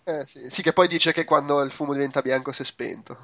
[0.04, 0.48] Eh, sì.
[0.48, 3.18] Sì, che poi dice che quando il fumo diventa bianco si è spento.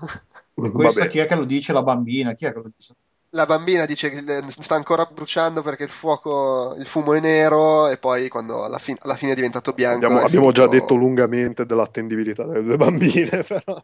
[0.54, 1.10] E questa Vabbè.
[1.10, 1.72] chi è che lo dice?
[1.72, 2.94] La bambina, chi è che lo dice?
[3.34, 7.96] La bambina dice che sta ancora bruciando perché il fuoco, il fumo è nero e
[7.98, 10.04] poi quando alla, fin- alla fine è diventato bianco.
[10.04, 13.82] Abbiamo, è abbiamo già detto lungamente dell'attendibilità delle due bambine, però...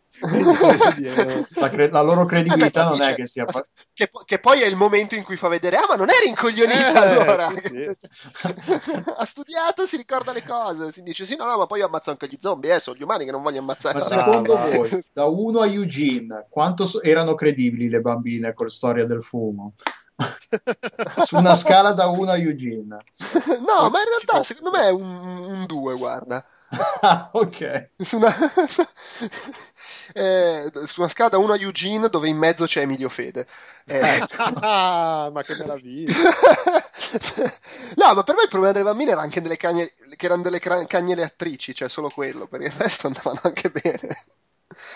[1.57, 3.45] La, cre- la loro credibilità Eh, beh, non è dice- che sia.
[3.93, 6.29] che, po- che poi è il momento in cui fa vedere, ah, ma non eri
[6.29, 7.53] incoglionita Eh, allora.
[7.61, 7.91] sì,
[9.19, 10.93] ha studiato, si ricorda le cose.
[10.93, 13.03] Si dice, sì, no, no, ma poi io ammazzo anche gli zombie, eh, sono gli
[13.03, 13.99] umani che non voglio ammazzare.
[13.99, 18.73] Ma secondo voi, da 1 a Eugene, quanto so- erano credibili le bambine con la
[18.73, 19.39] storia del fumo?
[21.27, 22.99] Su una scala da 1 a Eugene.
[23.67, 26.45] no, ma in realtà secondo me è un 2, guarda.
[27.03, 27.91] Ah, ok.
[27.97, 28.29] Su una...
[30.15, 33.47] eh, su una scala da 1 a Eugene dove in mezzo c'è Emilio Fede.
[33.87, 34.25] Eh,
[34.63, 36.25] Ah, ma che meraviglia!
[37.97, 40.59] no, ma per me il problema delle bambine era anche delle cagne, che erano delle
[40.59, 44.17] cra- cagne le attrici, cioè solo quello, per il resto andavano anche bene.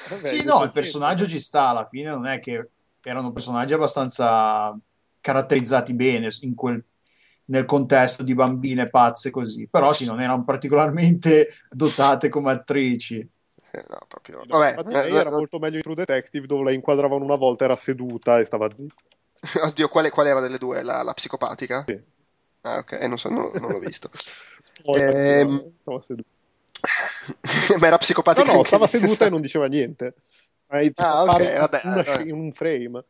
[0.07, 2.71] Vabbè, Sì, di no, il personaggio ci sta alla fine, non è che
[3.11, 4.77] erano personaggi abbastanza
[5.21, 6.85] caratterizzati bene in quel-
[7.47, 13.19] nel contesto di bambine pazze così, però sì, non erano particolarmente dotate come attrici.
[13.19, 14.45] Eh, no, proprio...
[14.47, 17.37] Vabbè, Infatti eh, lei era eh, molto meglio in True Detective dove la inquadravano una
[17.37, 18.95] volta, era seduta e stava zitta.
[19.65, 20.83] Oddio, quale, qual era delle due?
[20.83, 21.85] La, la psicopatica?
[21.87, 22.01] Sì.
[22.63, 24.11] Ah, ok, eh, non, so, non, non l'ho visto.
[24.15, 26.29] Spoiler, Ehm, stava seduta.
[27.79, 30.15] ma era No, psicopatica no, anche stava seduta e non diceva niente.
[30.81, 33.05] Tipo Ah, ok, appare vabbè, una- in un frame.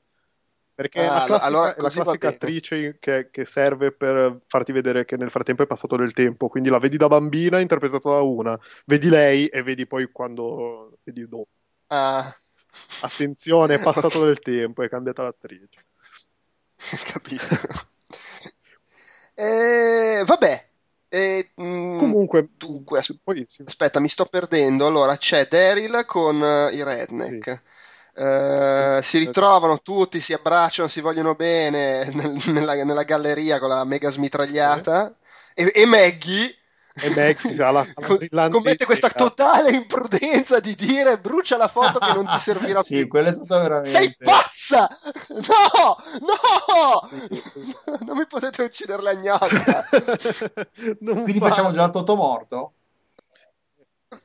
[0.75, 5.17] Perché Ah, la classica, allora la classica attrice che, che serve per farti vedere che
[5.17, 6.49] nel frattempo è passato del tempo.
[6.49, 11.29] Quindi la vedi da bambina interpretata da una, vedi lei e vedi poi quando vedi
[11.29, 11.49] dopo.
[11.89, 12.37] Ah,
[13.03, 15.69] Attenzione, è passato del tempo, è cambiata l'attrice.
[17.13, 17.55] capisco.
[19.35, 20.69] Eh, vabbè.
[21.17, 24.87] Eh, mm, Comunque, dunque, aspetta, mi sto perdendo.
[24.87, 27.63] Allora, c'è Daryl con eh, i redneck.
[28.17, 33.85] Eh, si ritrovano tutti, si abbracciano, si vogliono bene nel- nella, nella galleria con la
[33.85, 35.17] mega smitragliata.
[35.55, 36.53] E, e Maggie
[36.97, 37.71] e Maggie ha
[38.31, 42.99] la, commette questa totale imprudenza di dire brucia la foto che non ti servirà Sì,
[42.99, 43.09] più.
[43.09, 43.91] quella è stata veramente...
[43.91, 44.89] Sei pazza!
[45.29, 45.97] No!
[46.21, 47.09] No!
[48.07, 49.89] Non mi potete uccidere la gnocca.
[51.01, 52.73] Non Quindi fa- facciamo già il Totomorto?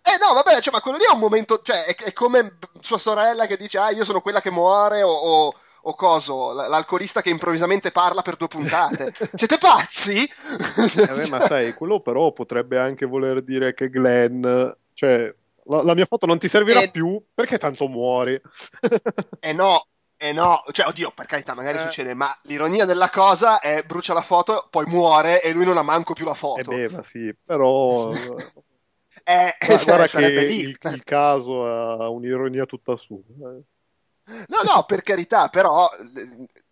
[0.03, 2.99] Eh no, vabbè, cioè, ma quello lì è un momento, cioè, è, è come sua
[2.99, 5.53] sorella che dice, ah, io sono quella che muore, o, o,
[5.84, 9.13] o coso, l'alcolista che improvvisamente parla per due puntate.
[9.34, 10.18] Siete pazzi?
[10.20, 14.42] Eh, beh, ma sai, quello però potrebbe anche voler dire che Glenn,
[14.94, 15.34] cioè,
[15.65, 16.92] la, la mia foto non ti servirà Eh.
[16.92, 18.39] più perché tanto muori.
[19.42, 19.86] Eh no,
[20.18, 21.82] eh no, cioè, oddio, per carità, magari Eh.
[21.82, 25.82] succede, ma l'ironia della cosa è brucia la foto, poi muore e lui non ha
[25.82, 26.72] manco più la Eh foto.
[26.72, 28.12] beh, ma sì, però
[29.24, 33.20] Eh, guarda, cioè, guarda che il, il caso ha un'ironia tutta sua.
[34.48, 35.89] No, no, per carità, però,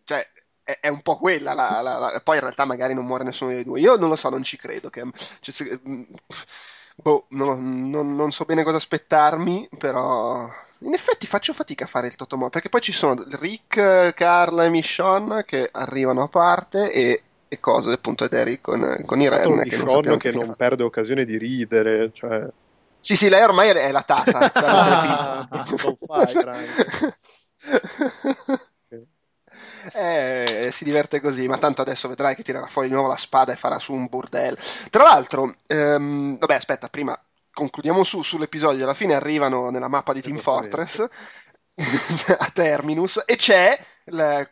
[0.03, 0.27] cioè,
[0.63, 1.53] è, è un po' quella.
[1.53, 3.79] la- la- la- Poi in realtà magari non muore nessuno dei due.
[3.79, 4.89] Io non lo so, non ci credo.
[4.89, 5.01] Che,
[5.39, 6.03] cioè, se- mm,
[6.95, 10.47] boh, non, non- non so bene cosa aspettarmi, però.
[10.81, 14.69] In effetti faccio fatica a fare il Totomo, perché poi ci sono Rick, Carla e
[14.69, 19.63] Michonne che arrivano a parte e e cosa appunto ed Eric con, con i Ren
[19.63, 22.45] che, non, Sean che non perde occasione di ridere cioè...
[22.99, 26.33] sì sì lei ormai è la tata ah, non fai
[29.93, 33.53] eh, si diverte così, ma tanto adesso vedrai che tirerà fuori di nuovo la spada
[33.53, 34.57] e farà su un bordello.
[34.89, 37.19] Tra l'altro, ehm, vabbè, aspetta, prima
[37.57, 38.83] concludiamo su, sull'episodio.
[38.83, 40.99] Alla fine arrivano nella mappa di Team Fortress
[42.37, 44.49] a Terminus e c'è il,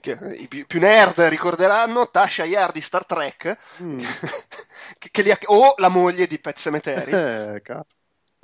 [0.00, 3.98] che i più nerd ricorderanno Tasha Yar di Star Trek mm.
[4.98, 7.62] che, che li, o la moglie di Pet Cemetery eh,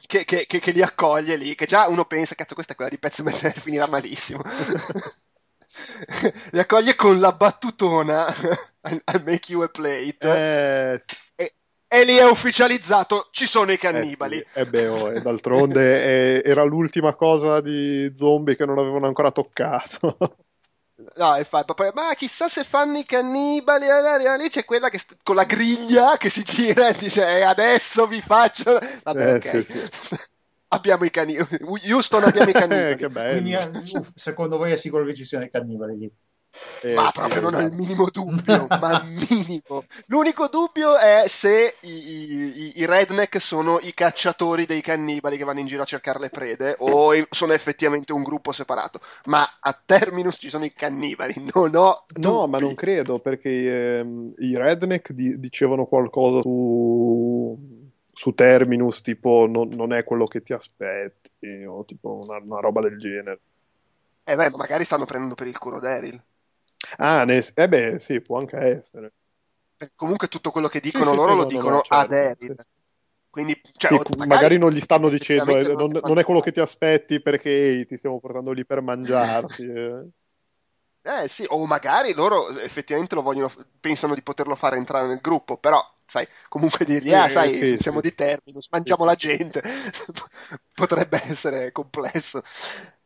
[0.07, 2.99] che, che, che, li accoglie lì che già uno pensa cazzo questa è quella di
[2.99, 4.43] Pet Cemetery finirà malissimo
[6.53, 8.27] li accoglie con la battutona
[8.81, 11.17] al make you a plate eh, sì.
[11.35, 11.53] e,
[11.89, 14.37] e lì è ufficializzato, ci sono i cannibali.
[14.37, 18.79] Eh sì, e beh, oh, e d'altronde è, era l'ultima cosa di zombie che non
[18.79, 20.19] avevano ancora toccato.
[21.15, 23.87] No, infatti, poi, ma chissà se fanno i cannibali.
[24.39, 28.21] Lì c'è quella che con la griglia che si gira e dice: e adesso vi
[28.21, 28.79] faccio.
[29.05, 29.65] Vabbè, eh, ok.
[29.65, 30.17] Sì, sì.
[30.69, 31.59] abbiamo i cannibali.
[31.91, 32.97] Houston, abbiamo i cannibali.
[32.97, 33.31] che bello.
[33.31, 36.13] Quindi, eh, secondo voi è sicuro che ci siano i cannibali lì?
[36.83, 39.85] Eh, ma proprio non ho il minimo dubbio, ma minimo.
[40.07, 45.61] L'unico dubbio è se i, i, i, redneck sono i cacciatori dei cannibali che vanno
[45.61, 49.01] in giro a cercare le prede o sono effettivamente un gruppo separato.
[49.25, 52.27] Ma a Terminus ci sono i cannibali, non ho dubbi.
[52.27, 57.87] No, ma non credo perché ehm, i redneck di- dicevano qualcosa su
[58.19, 62.81] su Terminus, tipo non, non, è quello che ti aspetti, o tipo una, una roba
[62.81, 63.41] del genere.
[64.25, 66.21] Eh beh, magari stanno prendendo per il culo Daryl.
[66.97, 67.45] Ah, ne...
[67.55, 69.13] eh beh, sì, può anche essere.
[69.95, 72.67] Comunque tutto quello che dicono sì, loro sì, lo no, dicono no, certo, a David.
[73.31, 76.61] Quindi, cioè, magari, magari, non gli stanno dicendo, eh, non, non, è quello che ti
[76.61, 79.65] aspetti perché ehi, ti stiamo portando lì per mangiarti.
[79.65, 80.09] Eh.
[81.03, 85.57] eh sì, o magari loro effettivamente lo vogliono, pensano di poterlo fare entrare nel gruppo,
[85.57, 88.09] però sai, comunque dirgli, ah, sai, sì, siamo sì.
[88.09, 89.63] di Terminus, mangiamo la gente,
[90.75, 92.43] potrebbe essere complesso.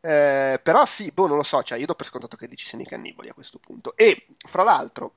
[0.05, 2.65] Eh, però sì, boh, non lo so, cioè io do per scontato che lì ci
[2.65, 3.95] siano i cannibali a questo punto.
[3.95, 5.13] E, fra l'altro,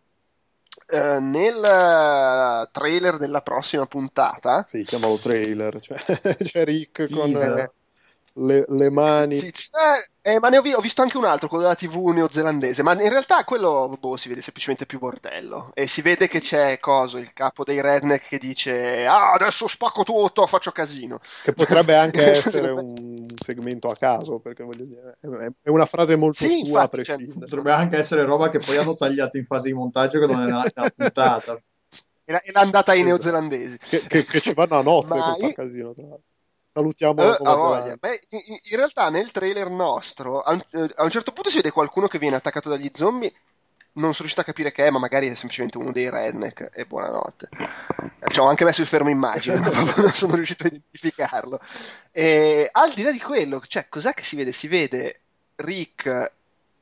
[0.86, 4.64] eh, nel trailer della prossima puntata...
[4.68, 5.98] Sì, chiamalo trailer, cioè
[6.38, 7.32] c'è Rick con...
[7.32, 7.72] Teaser
[8.38, 9.36] le, le mani.
[9.36, 12.08] Sì, eh, eh, ma ne ho, vi- ho, visto anche un altro, quello della TV
[12.08, 15.70] neozelandese, ma in realtà quello boh, si vede semplicemente più bordello.
[15.74, 20.02] E si vede che c'è Coso, il capo dei redneck, che dice: Ah, adesso spacco
[20.02, 21.18] tutto, faccio casino.
[21.42, 25.18] Che potrebbe anche essere un segmento a caso, perché voglio dire,
[25.62, 28.94] è una frase molto sì, sua infatti, cioè, Potrebbe anche essere roba che poi hanno
[28.94, 31.58] tagliato in fase di montaggio, che non è nella, puntata.
[32.28, 33.78] E l'andata ai neozelandesi.
[33.78, 35.52] Che, che, che, ci vanno a nozze con io...
[35.52, 36.34] casino, tra l'altro.
[36.76, 41.32] Salutiamo uh, Beh, in, in, realtà nel trailer nostro a un, eh, a un, certo
[41.32, 43.32] punto si vede qualcuno che viene attaccato dagli zombie.
[43.94, 46.68] Non sono riuscito a capire che è, ma magari è semplicemente uno dei redneck.
[46.74, 47.48] E buonanotte.
[48.28, 51.58] Ci ho anche messo il fermo immagine, ma non sono riuscito a identificarlo.
[52.12, 54.52] E al di là di quello, cioè, cos'è che si vede?
[54.52, 55.20] Si vede
[55.54, 56.32] Rick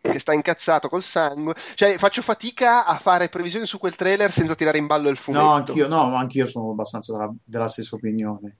[0.00, 1.54] che sta incazzato col sangue.
[1.74, 5.44] Cioè, faccio fatica a fare previsioni su quel trailer senza tirare in ballo il fumetto.
[5.44, 8.56] No, anch'io, no, anch'io sono abbastanza della, della stessa opinione.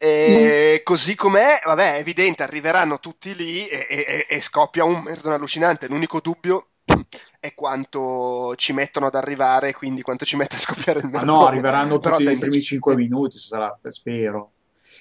[0.00, 0.84] E mm.
[0.84, 5.88] così com'è, vabbè, è evidente, arriveranno tutti lì e, e, e scoppia un merdone allucinante.
[5.88, 6.68] L'unico dubbio
[7.40, 11.26] è quanto ci mettono ad arrivare, quindi quanto ci mette a scoppiare il merdone.
[11.26, 14.52] Ma no, arriveranno tutti nei primi 5 minuti, sarà, spero.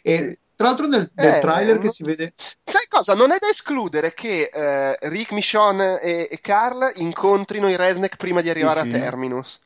[0.02, 1.84] E tra l'altro nel, nel eh, trailer non...
[1.84, 2.34] che si vede...
[2.36, 3.14] Sai cosa?
[3.14, 8.42] Non è da escludere che eh, Rick, Michonne e, e, Carl incontrino i redneck prima
[8.42, 9.60] di arrivare sì, a Terminus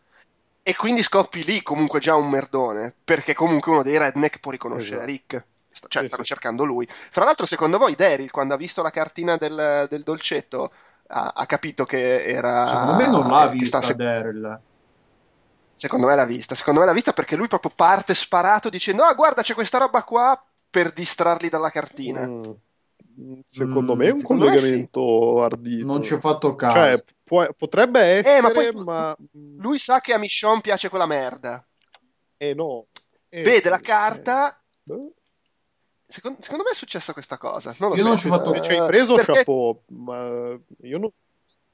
[0.71, 5.03] e quindi scoppi lì comunque già un merdone, perché comunque uno dei redneck può riconoscere
[5.03, 5.05] esatto.
[5.05, 5.45] Rick.
[5.89, 6.87] Cioè, sì, stanno cercando lui.
[6.87, 10.71] Fra l'altro, secondo voi, Daryl, quando ha visto la cartina del, del dolcetto,
[11.07, 12.67] ha, ha, capito che era.
[12.67, 13.95] Secondo me non l'ha vista se...
[13.95, 14.61] Daryl.
[15.73, 16.55] Secondo me l'ha vista.
[16.55, 20.03] Secondo me l'ha vista perché lui proprio parte sparato dicendo: Ah, guarda, c'è questa roba
[20.03, 22.25] qua per distrarli dalla cartina.
[22.25, 22.51] Mm.
[23.45, 25.43] Secondo mm, me è un collegamento sì.
[25.43, 25.85] ardito.
[25.85, 26.75] Non ci ho fatto caso.
[26.75, 29.17] Cioè, può, potrebbe essere, eh, ma, poi, ma,
[29.57, 31.65] Lui sa che a Michonne piace quella merda.
[32.37, 32.87] Eh no.
[33.29, 34.49] Eh, Vede la carta...
[34.89, 35.13] Eh.
[36.05, 37.73] Secondo, secondo, me è successa questa cosa.
[37.77, 38.07] Non lo io so.
[38.09, 38.53] non ci ho fatto...
[38.53, 39.31] Se ci hai preso, perché...
[39.31, 41.09] chapeau, ma io non...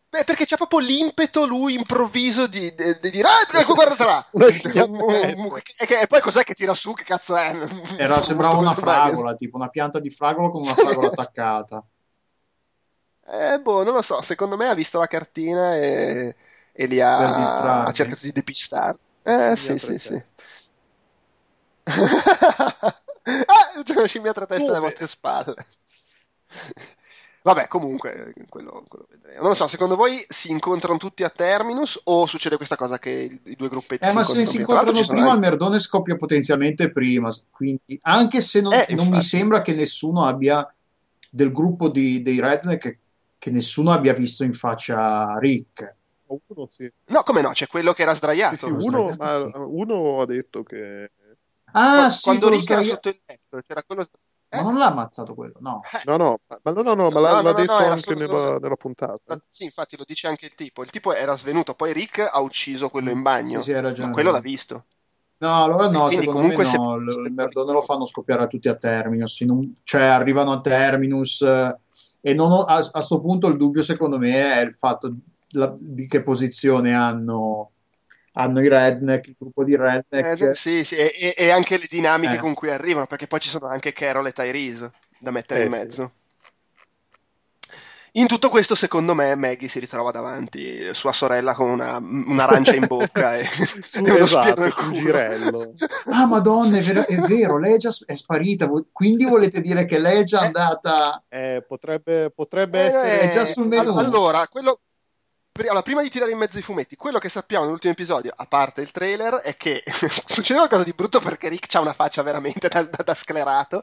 [0.09, 4.25] Beh, perché c'è proprio l'impeto lui improvviso di, di, di dire ah, guarda
[6.01, 6.93] e poi cos'è che tira su?
[6.93, 7.53] Che cazzo è?
[7.97, 11.83] Era, sembrava una fragola tipo una pianta di fragola con una fragola attaccata.
[13.29, 14.21] Eh boh non lo so.
[14.21, 16.33] Secondo me ha visto la cartina e,
[16.71, 20.23] e li ha, ha cercato di depistare eh sì sì sì.
[21.83, 23.01] ah
[23.83, 25.55] c'è una scimmia a tre teste alle vostre spalle
[27.53, 29.41] Vabbè, comunque, quello, quello vedremo.
[29.41, 33.51] Non so, secondo voi si incontrano tutti a Terminus o succede questa cosa che i,
[33.51, 34.65] i due gruppetti Eh, si ma se incontrano si prima?
[34.65, 37.33] Tra l'altro incontrano prima, il merdone scoppia potenzialmente prima.
[37.49, 40.69] Quindi, anche se non, Eh, non mi sembra che nessuno abbia
[41.29, 42.99] del gruppo di- dei Redneck che,
[43.37, 45.95] che nessuno abbia visto in faccia Rick.
[46.25, 46.91] Uno sì.
[47.05, 48.55] No, come no, c'è quello che era Sì, sdraiato.
[48.57, 51.11] sì, lo uno, sbagliato, ma uno ha detto che...
[51.71, 54.01] Ah, Qua- sì, Quando Rick era sdraia- sotto il letto, c'era quello...
[54.01, 54.07] Ma
[54.49, 54.61] Eh?
[54.61, 55.81] non l'ha ammazzato quello, no.
[55.93, 58.15] Eh, No, no, ma, ma no, no, no, ma l'ha, l'ha no, detto anche solo-
[58.15, 59.21] nella, nella puntata.
[59.27, 60.83] Ma- Sì, infatti lo dice anche il tipo.
[60.83, 63.59] Il tipo era svenuto, poi Rick ha ucciso quello in bagno.
[63.59, 64.07] Sì, sì, hai ragione.
[64.07, 64.85] Ma quello l'ha visto.
[65.39, 68.05] No, allora no, Quindi secondo comunque me se- no, il, se- il merdone lo fanno
[68.05, 71.77] scoppiare a tutti a Terminus, in un- cioè arrivano a Terminus eh,
[72.21, 75.13] e non ho- a, a sto punto il dubbio secondo me è il fatto
[75.49, 77.71] la- di che posizione hanno,
[78.37, 80.41] hanno i redneck, il gruppo di redneck.
[80.41, 82.39] Eh, sì, sì, e, e- anche le dinamiche Eh.
[82.39, 85.71] con cui arrivano, perché poi ci sono anche Carol e Tyrese da mettere Eh, in
[85.73, 85.79] sì.
[85.79, 86.09] mezzo.
[88.13, 92.87] In tutto questo, secondo me, Maggie si ritrova davanti sua sorella con una, un'arancia in
[92.87, 95.73] bocca e, Su, esatto, girello.
[96.09, 99.99] Ah, madonna, è vero, è vero, lei è già è sparita, quindi volete dire che
[99.99, 100.45] lei è già Eh.
[100.45, 101.23] andata...
[101.27, 103.19] Eh, potrebbe, potrebbe Eh, essere...
[103.19, 103.89] è già sul menù.
[103.91, 104.79] all- Allora, quello,
[105.65, 108.81] allora, prima di tirare in mezzo i fumetti, quello che sappiamo nell'ultimo episodio, a parte
[108.81, 109.83] il trailer, è che
[110.25, 113.81] succede qualcosa di brutto perché Rick ha una faccia veramente da, da- da sclerato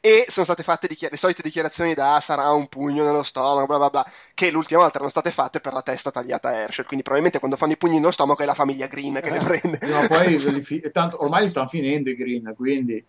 [0.00, 3.78] e sono state fatte dichiar- le solite dichiarazioni da sarà un pugno nello stomaco, bla
[3.78, 6.84] bla bla, che l'ultima volta erano state fatte per la testa tagliata a Herschel.
[6.86, 9.40] Quindi probabilmente quando fanno i pugni nello stomaco è la famiglia Green che le Eh,
[9.40, 9.78] prende.
[9.78, 13.04] prima o poi, li fi- tanto, ormai li stanno finendo i green, quindi...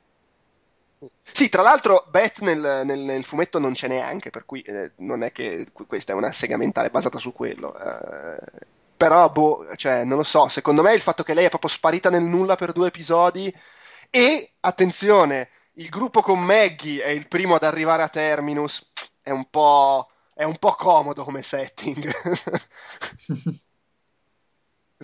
[1.22, 5.22] Sì, tra l'altro Beth nel, nel- nel fumetto non c'è neanche, per cui eh, non
[5.24, 7.78] è che qu- questa è una sega mentale basata su quello.
[7.78, 8.38] eh,
[8.98, 12.10] però, boh, cioè, non lo so, secondo me il fatto che lei è proprio sparita
[12.10, 13.54] nel nulla per due episodi
[14.10, 19.46] e, attenzione, il gruppo con Maggie è il primo ad arrivare a Terminus, è un
[19.50, 22.10] po', è un po' comodo come setting.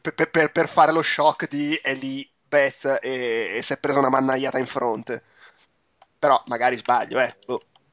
[0.01, 3.99] per, per- per- fare lo shock di è lì Beth e, e si è presa
[3.99, 5.23] una mannagliata in fronte.
[6.23, 7.35] Però magari sbaglio, eh.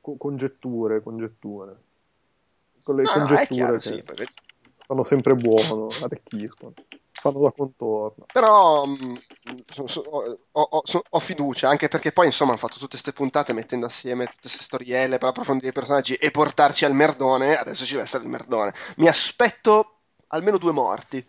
[0.01, 1.77] Co- congetture, congetture.
[2.85, 4.27] Con le No, no, congetture chiaro, che sì, perché-
[4.87, 6.73] fanno sempre buono, arricchiscono.
[7.11, 8.27] Fanno da contorno.
[8.33, 9.19] Però mh,
[9.69, 10.01] so- so-
[10.53, 13.87] ho, ho- so- ho fiducia, anche perché poi insomma hanno fatto tutte queste puntate mettendo
[13.87, 18.05] assieme tutte queste storielle per approfondire i personaggi e portarci al merdone, adesso ci deve
[18.05, 18.73] essere il merdone.
[18.99, 21.27] Mi aspetto almeno due morti.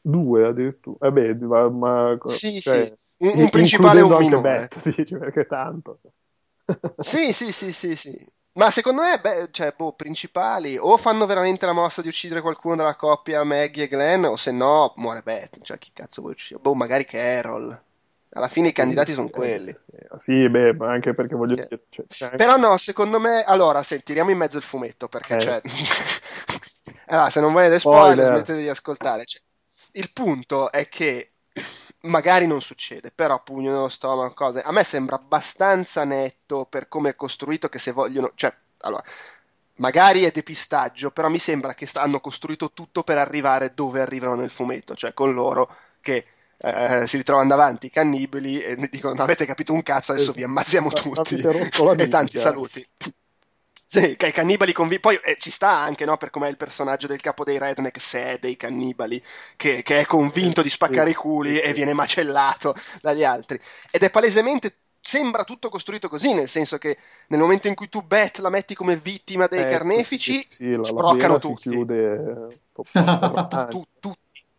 [0.00, 1.06] Due addirittura.
[1.06, 4.68] Eh beh, ma, ma- Sì, cioè, sì, un, un in- principale e un minore.
[4.70, 5.98] Beth, dici, perché tanto.
[6.98, 8.32] Sì, sì, sì, sì, sì.
[8.52, 12.76] Ma secondo me, beh, cioè, boh, principali o fanno veramente la mossa di uccidere qualcuno
[12.76, 15.60] della coppia Maggie e Glenn, o se no muore Beth.
[15.62, 16.62] Cioè, chi cazzo vuoi uccidere?
[16.62, 17.80] Boh, magari Carol.
[18.32, 19.74] Alla fine i candidati sono quelli.
[20.18, 23.42] Sì, beh, ma anche perché voglio dire, cioè, anche- Però no, secondo me...
[23.44, 25.38] Allora, se tiriamo in mezzo il fumetto, perché Eh.
[25.40, 25.60] cioè...
[27.06, 28.32] allora, se non volete spoiler, Spoiler.
[28.34, 29.24] smettete di ascoltare.
[29.24, 29.40] Cioè,
[29.92, 31.32] il punto è che
[32.02, 34.62] magari non succede, però pugno nello stomaco, cose.
[34.62, 38.32] A me sembra abbastanza netto per come è costruito che se vogliono...
[38.34, 39.02] Cioè, allora,
[39.76, 44.50] magari è depistaggio, però mi sembra che hanno costruito tutto per arrivare dove arrivano nel
[44.50, 46.24] fumetto, cioè con loro che...
[46.58, 50.42] eh, si ritrovano davanti i cannibali e dicono: Non avete capito un cazzo, adesso vi
[50.42, 51.36] ammazziamo Ma- tutti.
[51.96, 52.86] E tanti saluti.
[53.92, 56.16] Sì, i cannibali convi- Poi eh, ci sta anche, no?
[56.16, 59.20] Per com'è il personaggio del capo dei redneck, se è dei cannibali,
[59.56, 63.58] che, che è convinto di spaccare i culi e viene macellato dagli altri.
[63.90, 64.76] Ed è palesemente.
[65.02, 66.96] Sembra tutto costruito così, nel senso che
[67.28, 70.76] nel momento in cui tu Beth la metti come vittima dei eh, carnefici, sì, sì,
[70.76, 71.62] la- sbroccano tutti.
[71.62, 72.58] Si chiude eh.
[73.70, 73.86] Tu-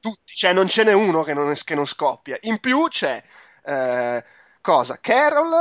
[0.02, 2.38] tutti, cioè non ce n'è uno che non, che non scoppia.
[2.42, 3.22] In più c'è
[3.64, 4.24] eh,
[4.62, 4.98] cosa?
[5.00, 5.52] Carol,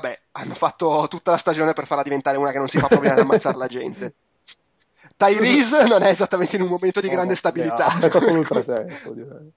[0.00, 3.14] vabbè, hanno fatto tutta la stagione per farla diventare una che non si fa problemi
[3.14, 4.14] ad ammazzare la gente.
[5.16, 7.86] Tyrese non è esattamente in un momento di No, grande stabilità.
[8.00, 9.52] eh, pretesto, direi.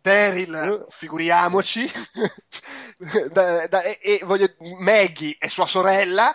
[0.00, 1.90] Daryl, figuriamoci,
[3.32, 4.46] Da- da- e, e voglio,
[4.78, 6.34] Maggie e sua sorella,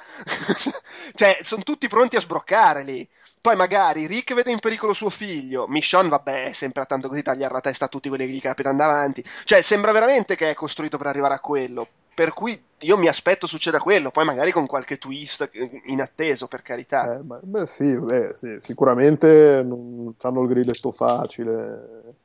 [1.14, 3.08] cioè sono tutti pronti a sbroccare lì.
[3.42, 7.54] Poi magari Rick vede in pericolo suo figlio, Michonne, vabbè, è sempre tanto così tagliare
[7.54, 9.24] la testa a tutti quelli che gli capitano davanti.
[9.46, 11.88] Cioè, sembra veramente che è costruito per arrivare a quello.
[12.20, 15.50] Per cui io mi aspetto succeda quello, poi magari con qualche twist
[15.86, 17.18] inatteso, per carità.
[17.18, 22.16] Eh, ma- beh, sì, beh, sì, sicuramente non hanno il grilletto facile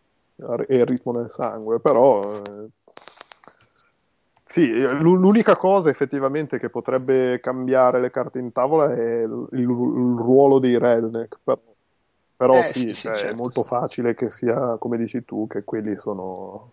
[0.66, 2.70] e il ritmo nel sangue, però eh,
[4.44, 9.66] sì, l'u- l'unica cosa effettivamente che potrebbe cambiare le carte in tavola è il- il
[9.68, 11.60] ruolo dei redneck, però,
[12.44, 13.36] però Eh, sì, sì, sì, cioè, è certo.
[13.36, 16.72] molto facile che sia, come dici tu, che quelli sono...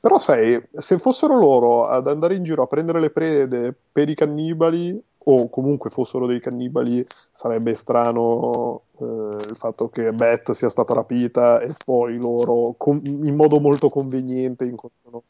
[0.00, 4.14] Però sai, se fossero loro ad andare in giro a prendere le prede per i
[4.14, 10.94] cannibali, o comunque fossero dei cannibali, sarebbe strano eh, il fatto che Beth sia stata
[10.94, 15.22] rapita e poi loro, con- in modo molto conveniente, incontrano...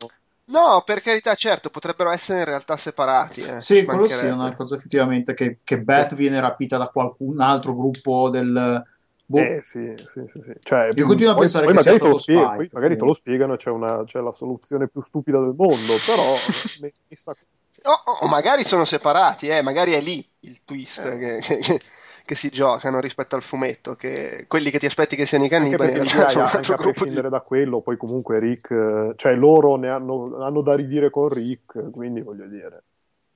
[0.51, 3.41] No, per carità, certo, potrebbero essere in realtà separati.
[3.43, 4.33] eh, Sì, quello sì, è mancherebbe.
[4.33, 8.85] una cosa effettivamente che, che Beth viene rapita da qualcun altro gruppo del...
[9.31, 10.53] boh, Eh sì, sì, sì, sì.
[10.62, 12.74] Cioè, Io continuo a poi- pensare poi che sia magari te lo stato spie- Spike,
[12.74, 16.22] magari te lo spiegano, c'è, una, c'è la soluzione più stupida del mondo, però
[16.83, 17.37] mi, mi sta-
[17.85, 21.18] O, o- magari sono separati, eh, magari è lì il twist Eh.
[21.18, 21.81] che, che-
[22.24, 25.59] che si giocano rispetto al fumetto, che quelli che ti aspetti che siano i anche
[25.76, 26.93] cannibali perché l'idea, realtà sono anche a gruppo di...
[26.93, 31.29] prescindere da quello, poi comunque Rick, eh, cioè loro ne hanno, hanno da ridire con
[31.29, 32.85] Rick, quindi voglio dire,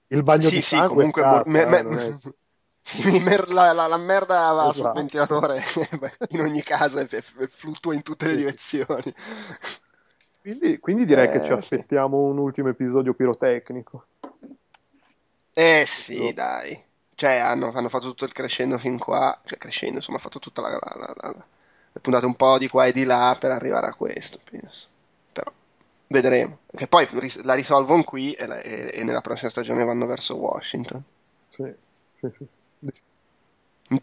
[0.09, 2.18] il bagno Sì, di sì, sangue comunque scarpa, mor- me- eh, me-
[2.83, 4.93] sì, la, la- la merda va sul Esatto.
[4.93, 5.61] ventilatore
[6.30, 8.45] in ogni caso e, fluttua in tutte le Sì, sì.
[8.45, 9.14] direzioni.
[10.41, 11.76] Quindi, quindi direi che ci Eh, sì.
[11.78, 14.07] aspettiamo un ultimo episodio pirotecnico.
[15.55, 16.33] Eh sì, No.
[16.33, 16.91] dai.
[17.14, 20.61] Cioè, hanno, hanno fatto tutto il crescendo fin qua, cioè crescendo, insomma, hanno fatto tutta
[20.62, 21.47] la, la, la-
[21.95, 24.89] le puntate un po' di qua e di là per arrivare a questo, penso.
[25.33, 25.53] Però,
[26.09, 26.61] vedremo.
[26.74, 27.07] Che poi
[27.43, 31.05] la risolvono qui e, e- e nella prossima stagione vanno verso Washington.
[31.47, 31.62] Sì,
[32.14, 32.49] sì, sì.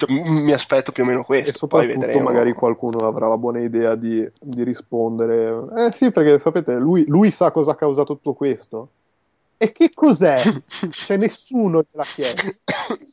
[0.08, 2.24] Mi aspetto più o meno E questo, poi soprattutto vedremo.
[2.24, 5.88] magari qualcuno avrà la buona idea di, di rispondere.
[5.88, 8.90] Eh sì, perché sapete, lui, lui sa cosa ha causato tutto questo.
[9.58, 10.36] E che cos'è?
[10.90, 12.50] C'è nessuno che l'ha chiesto.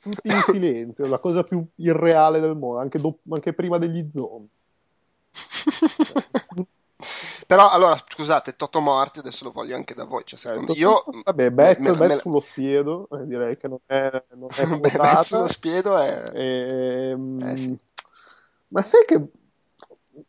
[0.02, 4.48] Tutti in silenzio, la cosa più irreale del mondo, anche, dop- anche prima degli zombie.
[7.46, 10.22] Però, allora, scusate, Toto Morti, adesso lo voglio anche da voi.
[10.24, 11.04] Cioè, secondo io...
[11.24, 15.46] Vabbè, Bet, me- me- sullo spiedo, eh, direi che non è, non è Beh, sullo
[15.46, 16.22] spiedo è...
[16.32, 17.78] Ehm, Eh, sì.
[18.68, 19.30] Ma sai che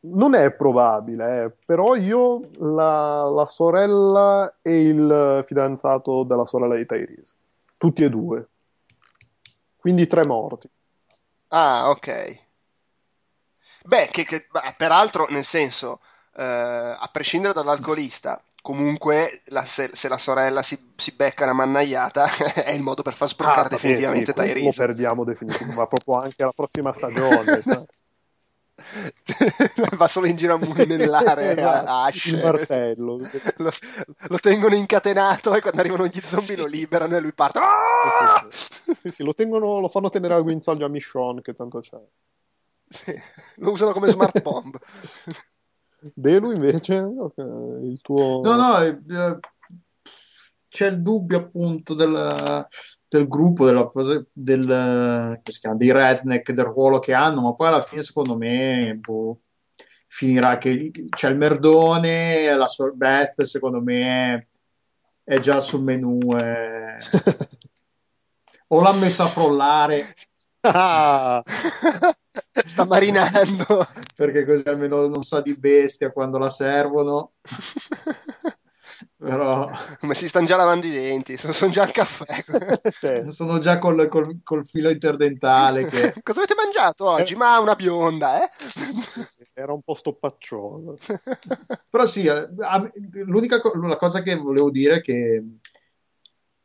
[0.01, 6.85] non è probabile, eh, però io la, la sorella e il fidanzato della sorella di
[6.85, 7.33] Tyrese,
[7.77, 8.47] tutti e due.
[9.77, 10.69] Quindi tre morti.
[11.47, 12.45] Ah, ok.
[13.85, 16.01] Beh, che, che- beh, peraltro, nel senso,
[16.37, 16.43] eh,
[16.99, 22.25] a prescindere dall'alcolista, comunque la- se, se la sorella si, si becca una mannaiata
[22.63, 24.85] è il modo per far sbroccare Ah, definitivamente sì, quello lo Tyrese.
[24.85, 27.61] perdiamo definitivamente, ma proprio anche la prossima stagione.
[27.65, 27.83] cioè.
[29.97, 32.25] Va solo in giro a mulinellare Esatto, a Ash.
[32.25, 33.17] il martello.
[33.57, 33.71] Lo,
[34.29, 37.59] lo tengono incatenato e quando arrivano gli zombie lo liberano e lui parte.
[37.59, 38.47] Ah!
[38.51, 41.97] Sì, sì, sì, lo, tengono, lo fanno tenere al guinzaglio a Michonne, che tanto c'è.
[42.89, 43.13] Sì,
[43.57, 44.77] Lo usano come smart bomb.
[45.99, 48.41] Delu invece, il tuo...
[48.43, 49.39] No, no, eh, eh,
[50.67, 52.67] c'è il dubbio appunto del,
[53.07, 53.89] del gruppo, della
[54.31, 58.37] del, che si chiama, dei redneck, del ruolo che hanno, ma poi alla fine secondo
[58.37, 59.39] me boh,
[60.07, 64.49] finirà che c'è il merdone, la sor Beth secondo me
[65.23, 66.97] è già sul menù, eh.
[68.67, 70.03] o l'ha messa a frollare
[70.61, 71.43] Ah!
[72.65, 73.87] Sta marinando.
[74.15, 77.33] perché così almeno non sa di bestia quando la servono,
[79.17, 79.69] però...
[79.99, 82.25] Come si stanno già lavando i denti, sono, sono già al caffè.
[82.89, 87.35] Cioè, Sono già col, col- col filo interdentale che Cosa avete mangiato oggi?
[87.35, 88.49] Ma una bionda, eh?
[89.53, 90.95] era un po' stoppaccioso.
[91.89, 92.49] Però sì, eh,
[93.25, 95.43] l'unica co- la cosa che volevo dire è che,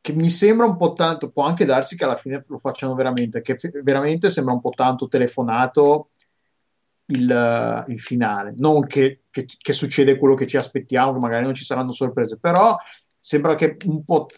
[0.02, 3.40] che mi sembra un po' tanto, può anche darsi che alla fine lo facciano veramente,
[3.40, 6.10] che fe- veramente sembra un po' tanto telefonato
[7.06, 8.52] il, il finale.
[8.56, 12.36] Non che, che- che succede quello che ci aspettiamo, che magari non ci saranno sorprese,
[12.36, 12.76] però
[13.16, 13.76] sembra che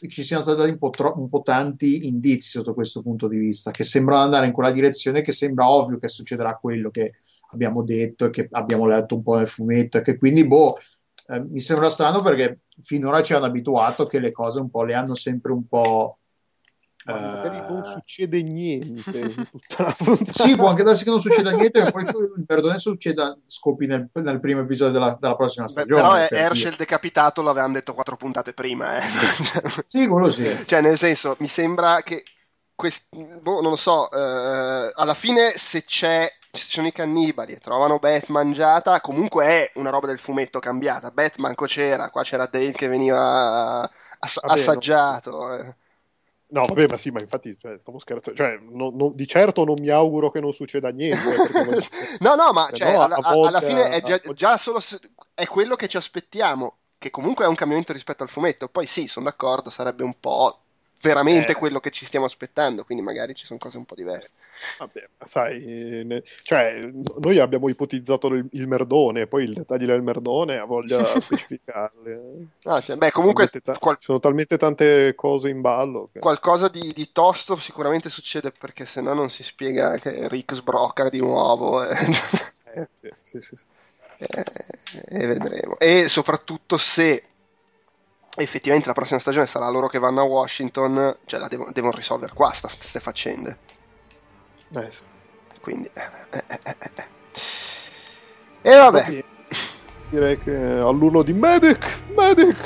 [0.08, 3.70] ci siano stati un po', tro- un po' tanti indizi sotto questo punto di vista,
[3.70, 7.14] che sembrano andare in quella direzione che sembra ovvio che succederà quello che
[7.52, 10.76] abbiamo detto e che abbiamo letto un po' nel fumetto, e che quindi, boh,
[11.28, 14.94] eh, mi sembra strano perché finora ci hanno abituato che le cose un po' le
[14.94, 16.18] hanno sempre un po'...
[17.06, 20.32] Ma magari non eh, succede niente in tutta la puntata.
[20.42, 24.08] sì, può anche darsi che non succeda niente e poi il perdone succeda, scopi nel,
[24.10, 26.00] nel primo episodio della, della prossima Beh, stagione.
[26.00, 26.76] però è- per Herschel dire.
[26.76, 29.02] decapitato l'avevano detto quattro puntate prima, eh.
[29.86, 30.50] Sì, quello sì.
[30.64, 32.22] Cioè, nel senso, mi sembra che
[32.74, 37.58] quest- boh, non lo so, eh, alla fine se c'è ci sono i cannibali e
[37.58, 41.10] trovano Beth mangiata, comunque è una roba del fumetto cambiata.
[41.10, 43.82] Beth manco c'era, qua c'era Dale che veniva
[44.18, 45.54] ass- Vabbè, assaggiato.
[45.54, 45.74] eh.
[46.46, 48.38] No, vabbè, ma sì, ma infatti cioè, stavo scherzando.
[48.38, 51.34] Cioè, no- no- di certo non mi auguro che non succeda niente.
[51.34, 51.88] eh,
[52.20, 54.80] No, no, ma cioè, no, alla, volte- alla fine è già, a- già solo
[55.34, 58.68] è quello che ci aspettiamo, che comunque è un cambiamento rispetto al fumetto.
[58.68, 60.60] Poi sì, sono d'accordo, sarebbe un po'
[61.04, 61.54] veramente Eh.
[61.54, 64.30] quello che ci stiamo aspettando, quindi magari ci sono cose un po' diverse.
[64.78, 66.80] Vabbè, sai, ne- cioè,
[67.20, 72.48] noi abbiamo ipotizzato il, il merdone, poi i dettagli del merdone ha voglia di specificarli.
[72.64, 76.08] Ah, cioè, beh, comunque ta- qual- sono talmente tante cose in ballo.
[76.12, 80.54] che- qualcosa di, di tosto sicuramente succede perché se no non si spiega che Rick
[80.54, 81.94] sbrocca di nuovo e,
[82.74, 83.64] Eh, sì, sì, sì, sì.
[84.16, 85.78] e- e vedremo.
[85.78, 87.22] E soprattutto se
[88.36, 92.32] effettivamente la prossima stagione sarà loro che vanno a Washington, cioè la devo- devono risolvere
[92.34, 93.58] qua queste faccende.
[94.74, 95.02] Eh, sì.
[95.60, 95.88] Quindi...
[95.92, 97.04] eh, eh, eh, eh, eh.
[98.62, 98.98] E vabbè.
[98.98, 99.24] Infatti,
[100.10, 101.84] Direi che all'urlo di Medic,
[102.16, 102.56] Medic,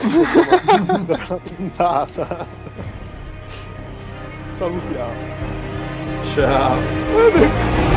[1.06, 2.46] della puntata.
[4.50, 5.14] Salutiamo.
[6.34, 6.76] Ciao.
[7.14, 7.87] Medic.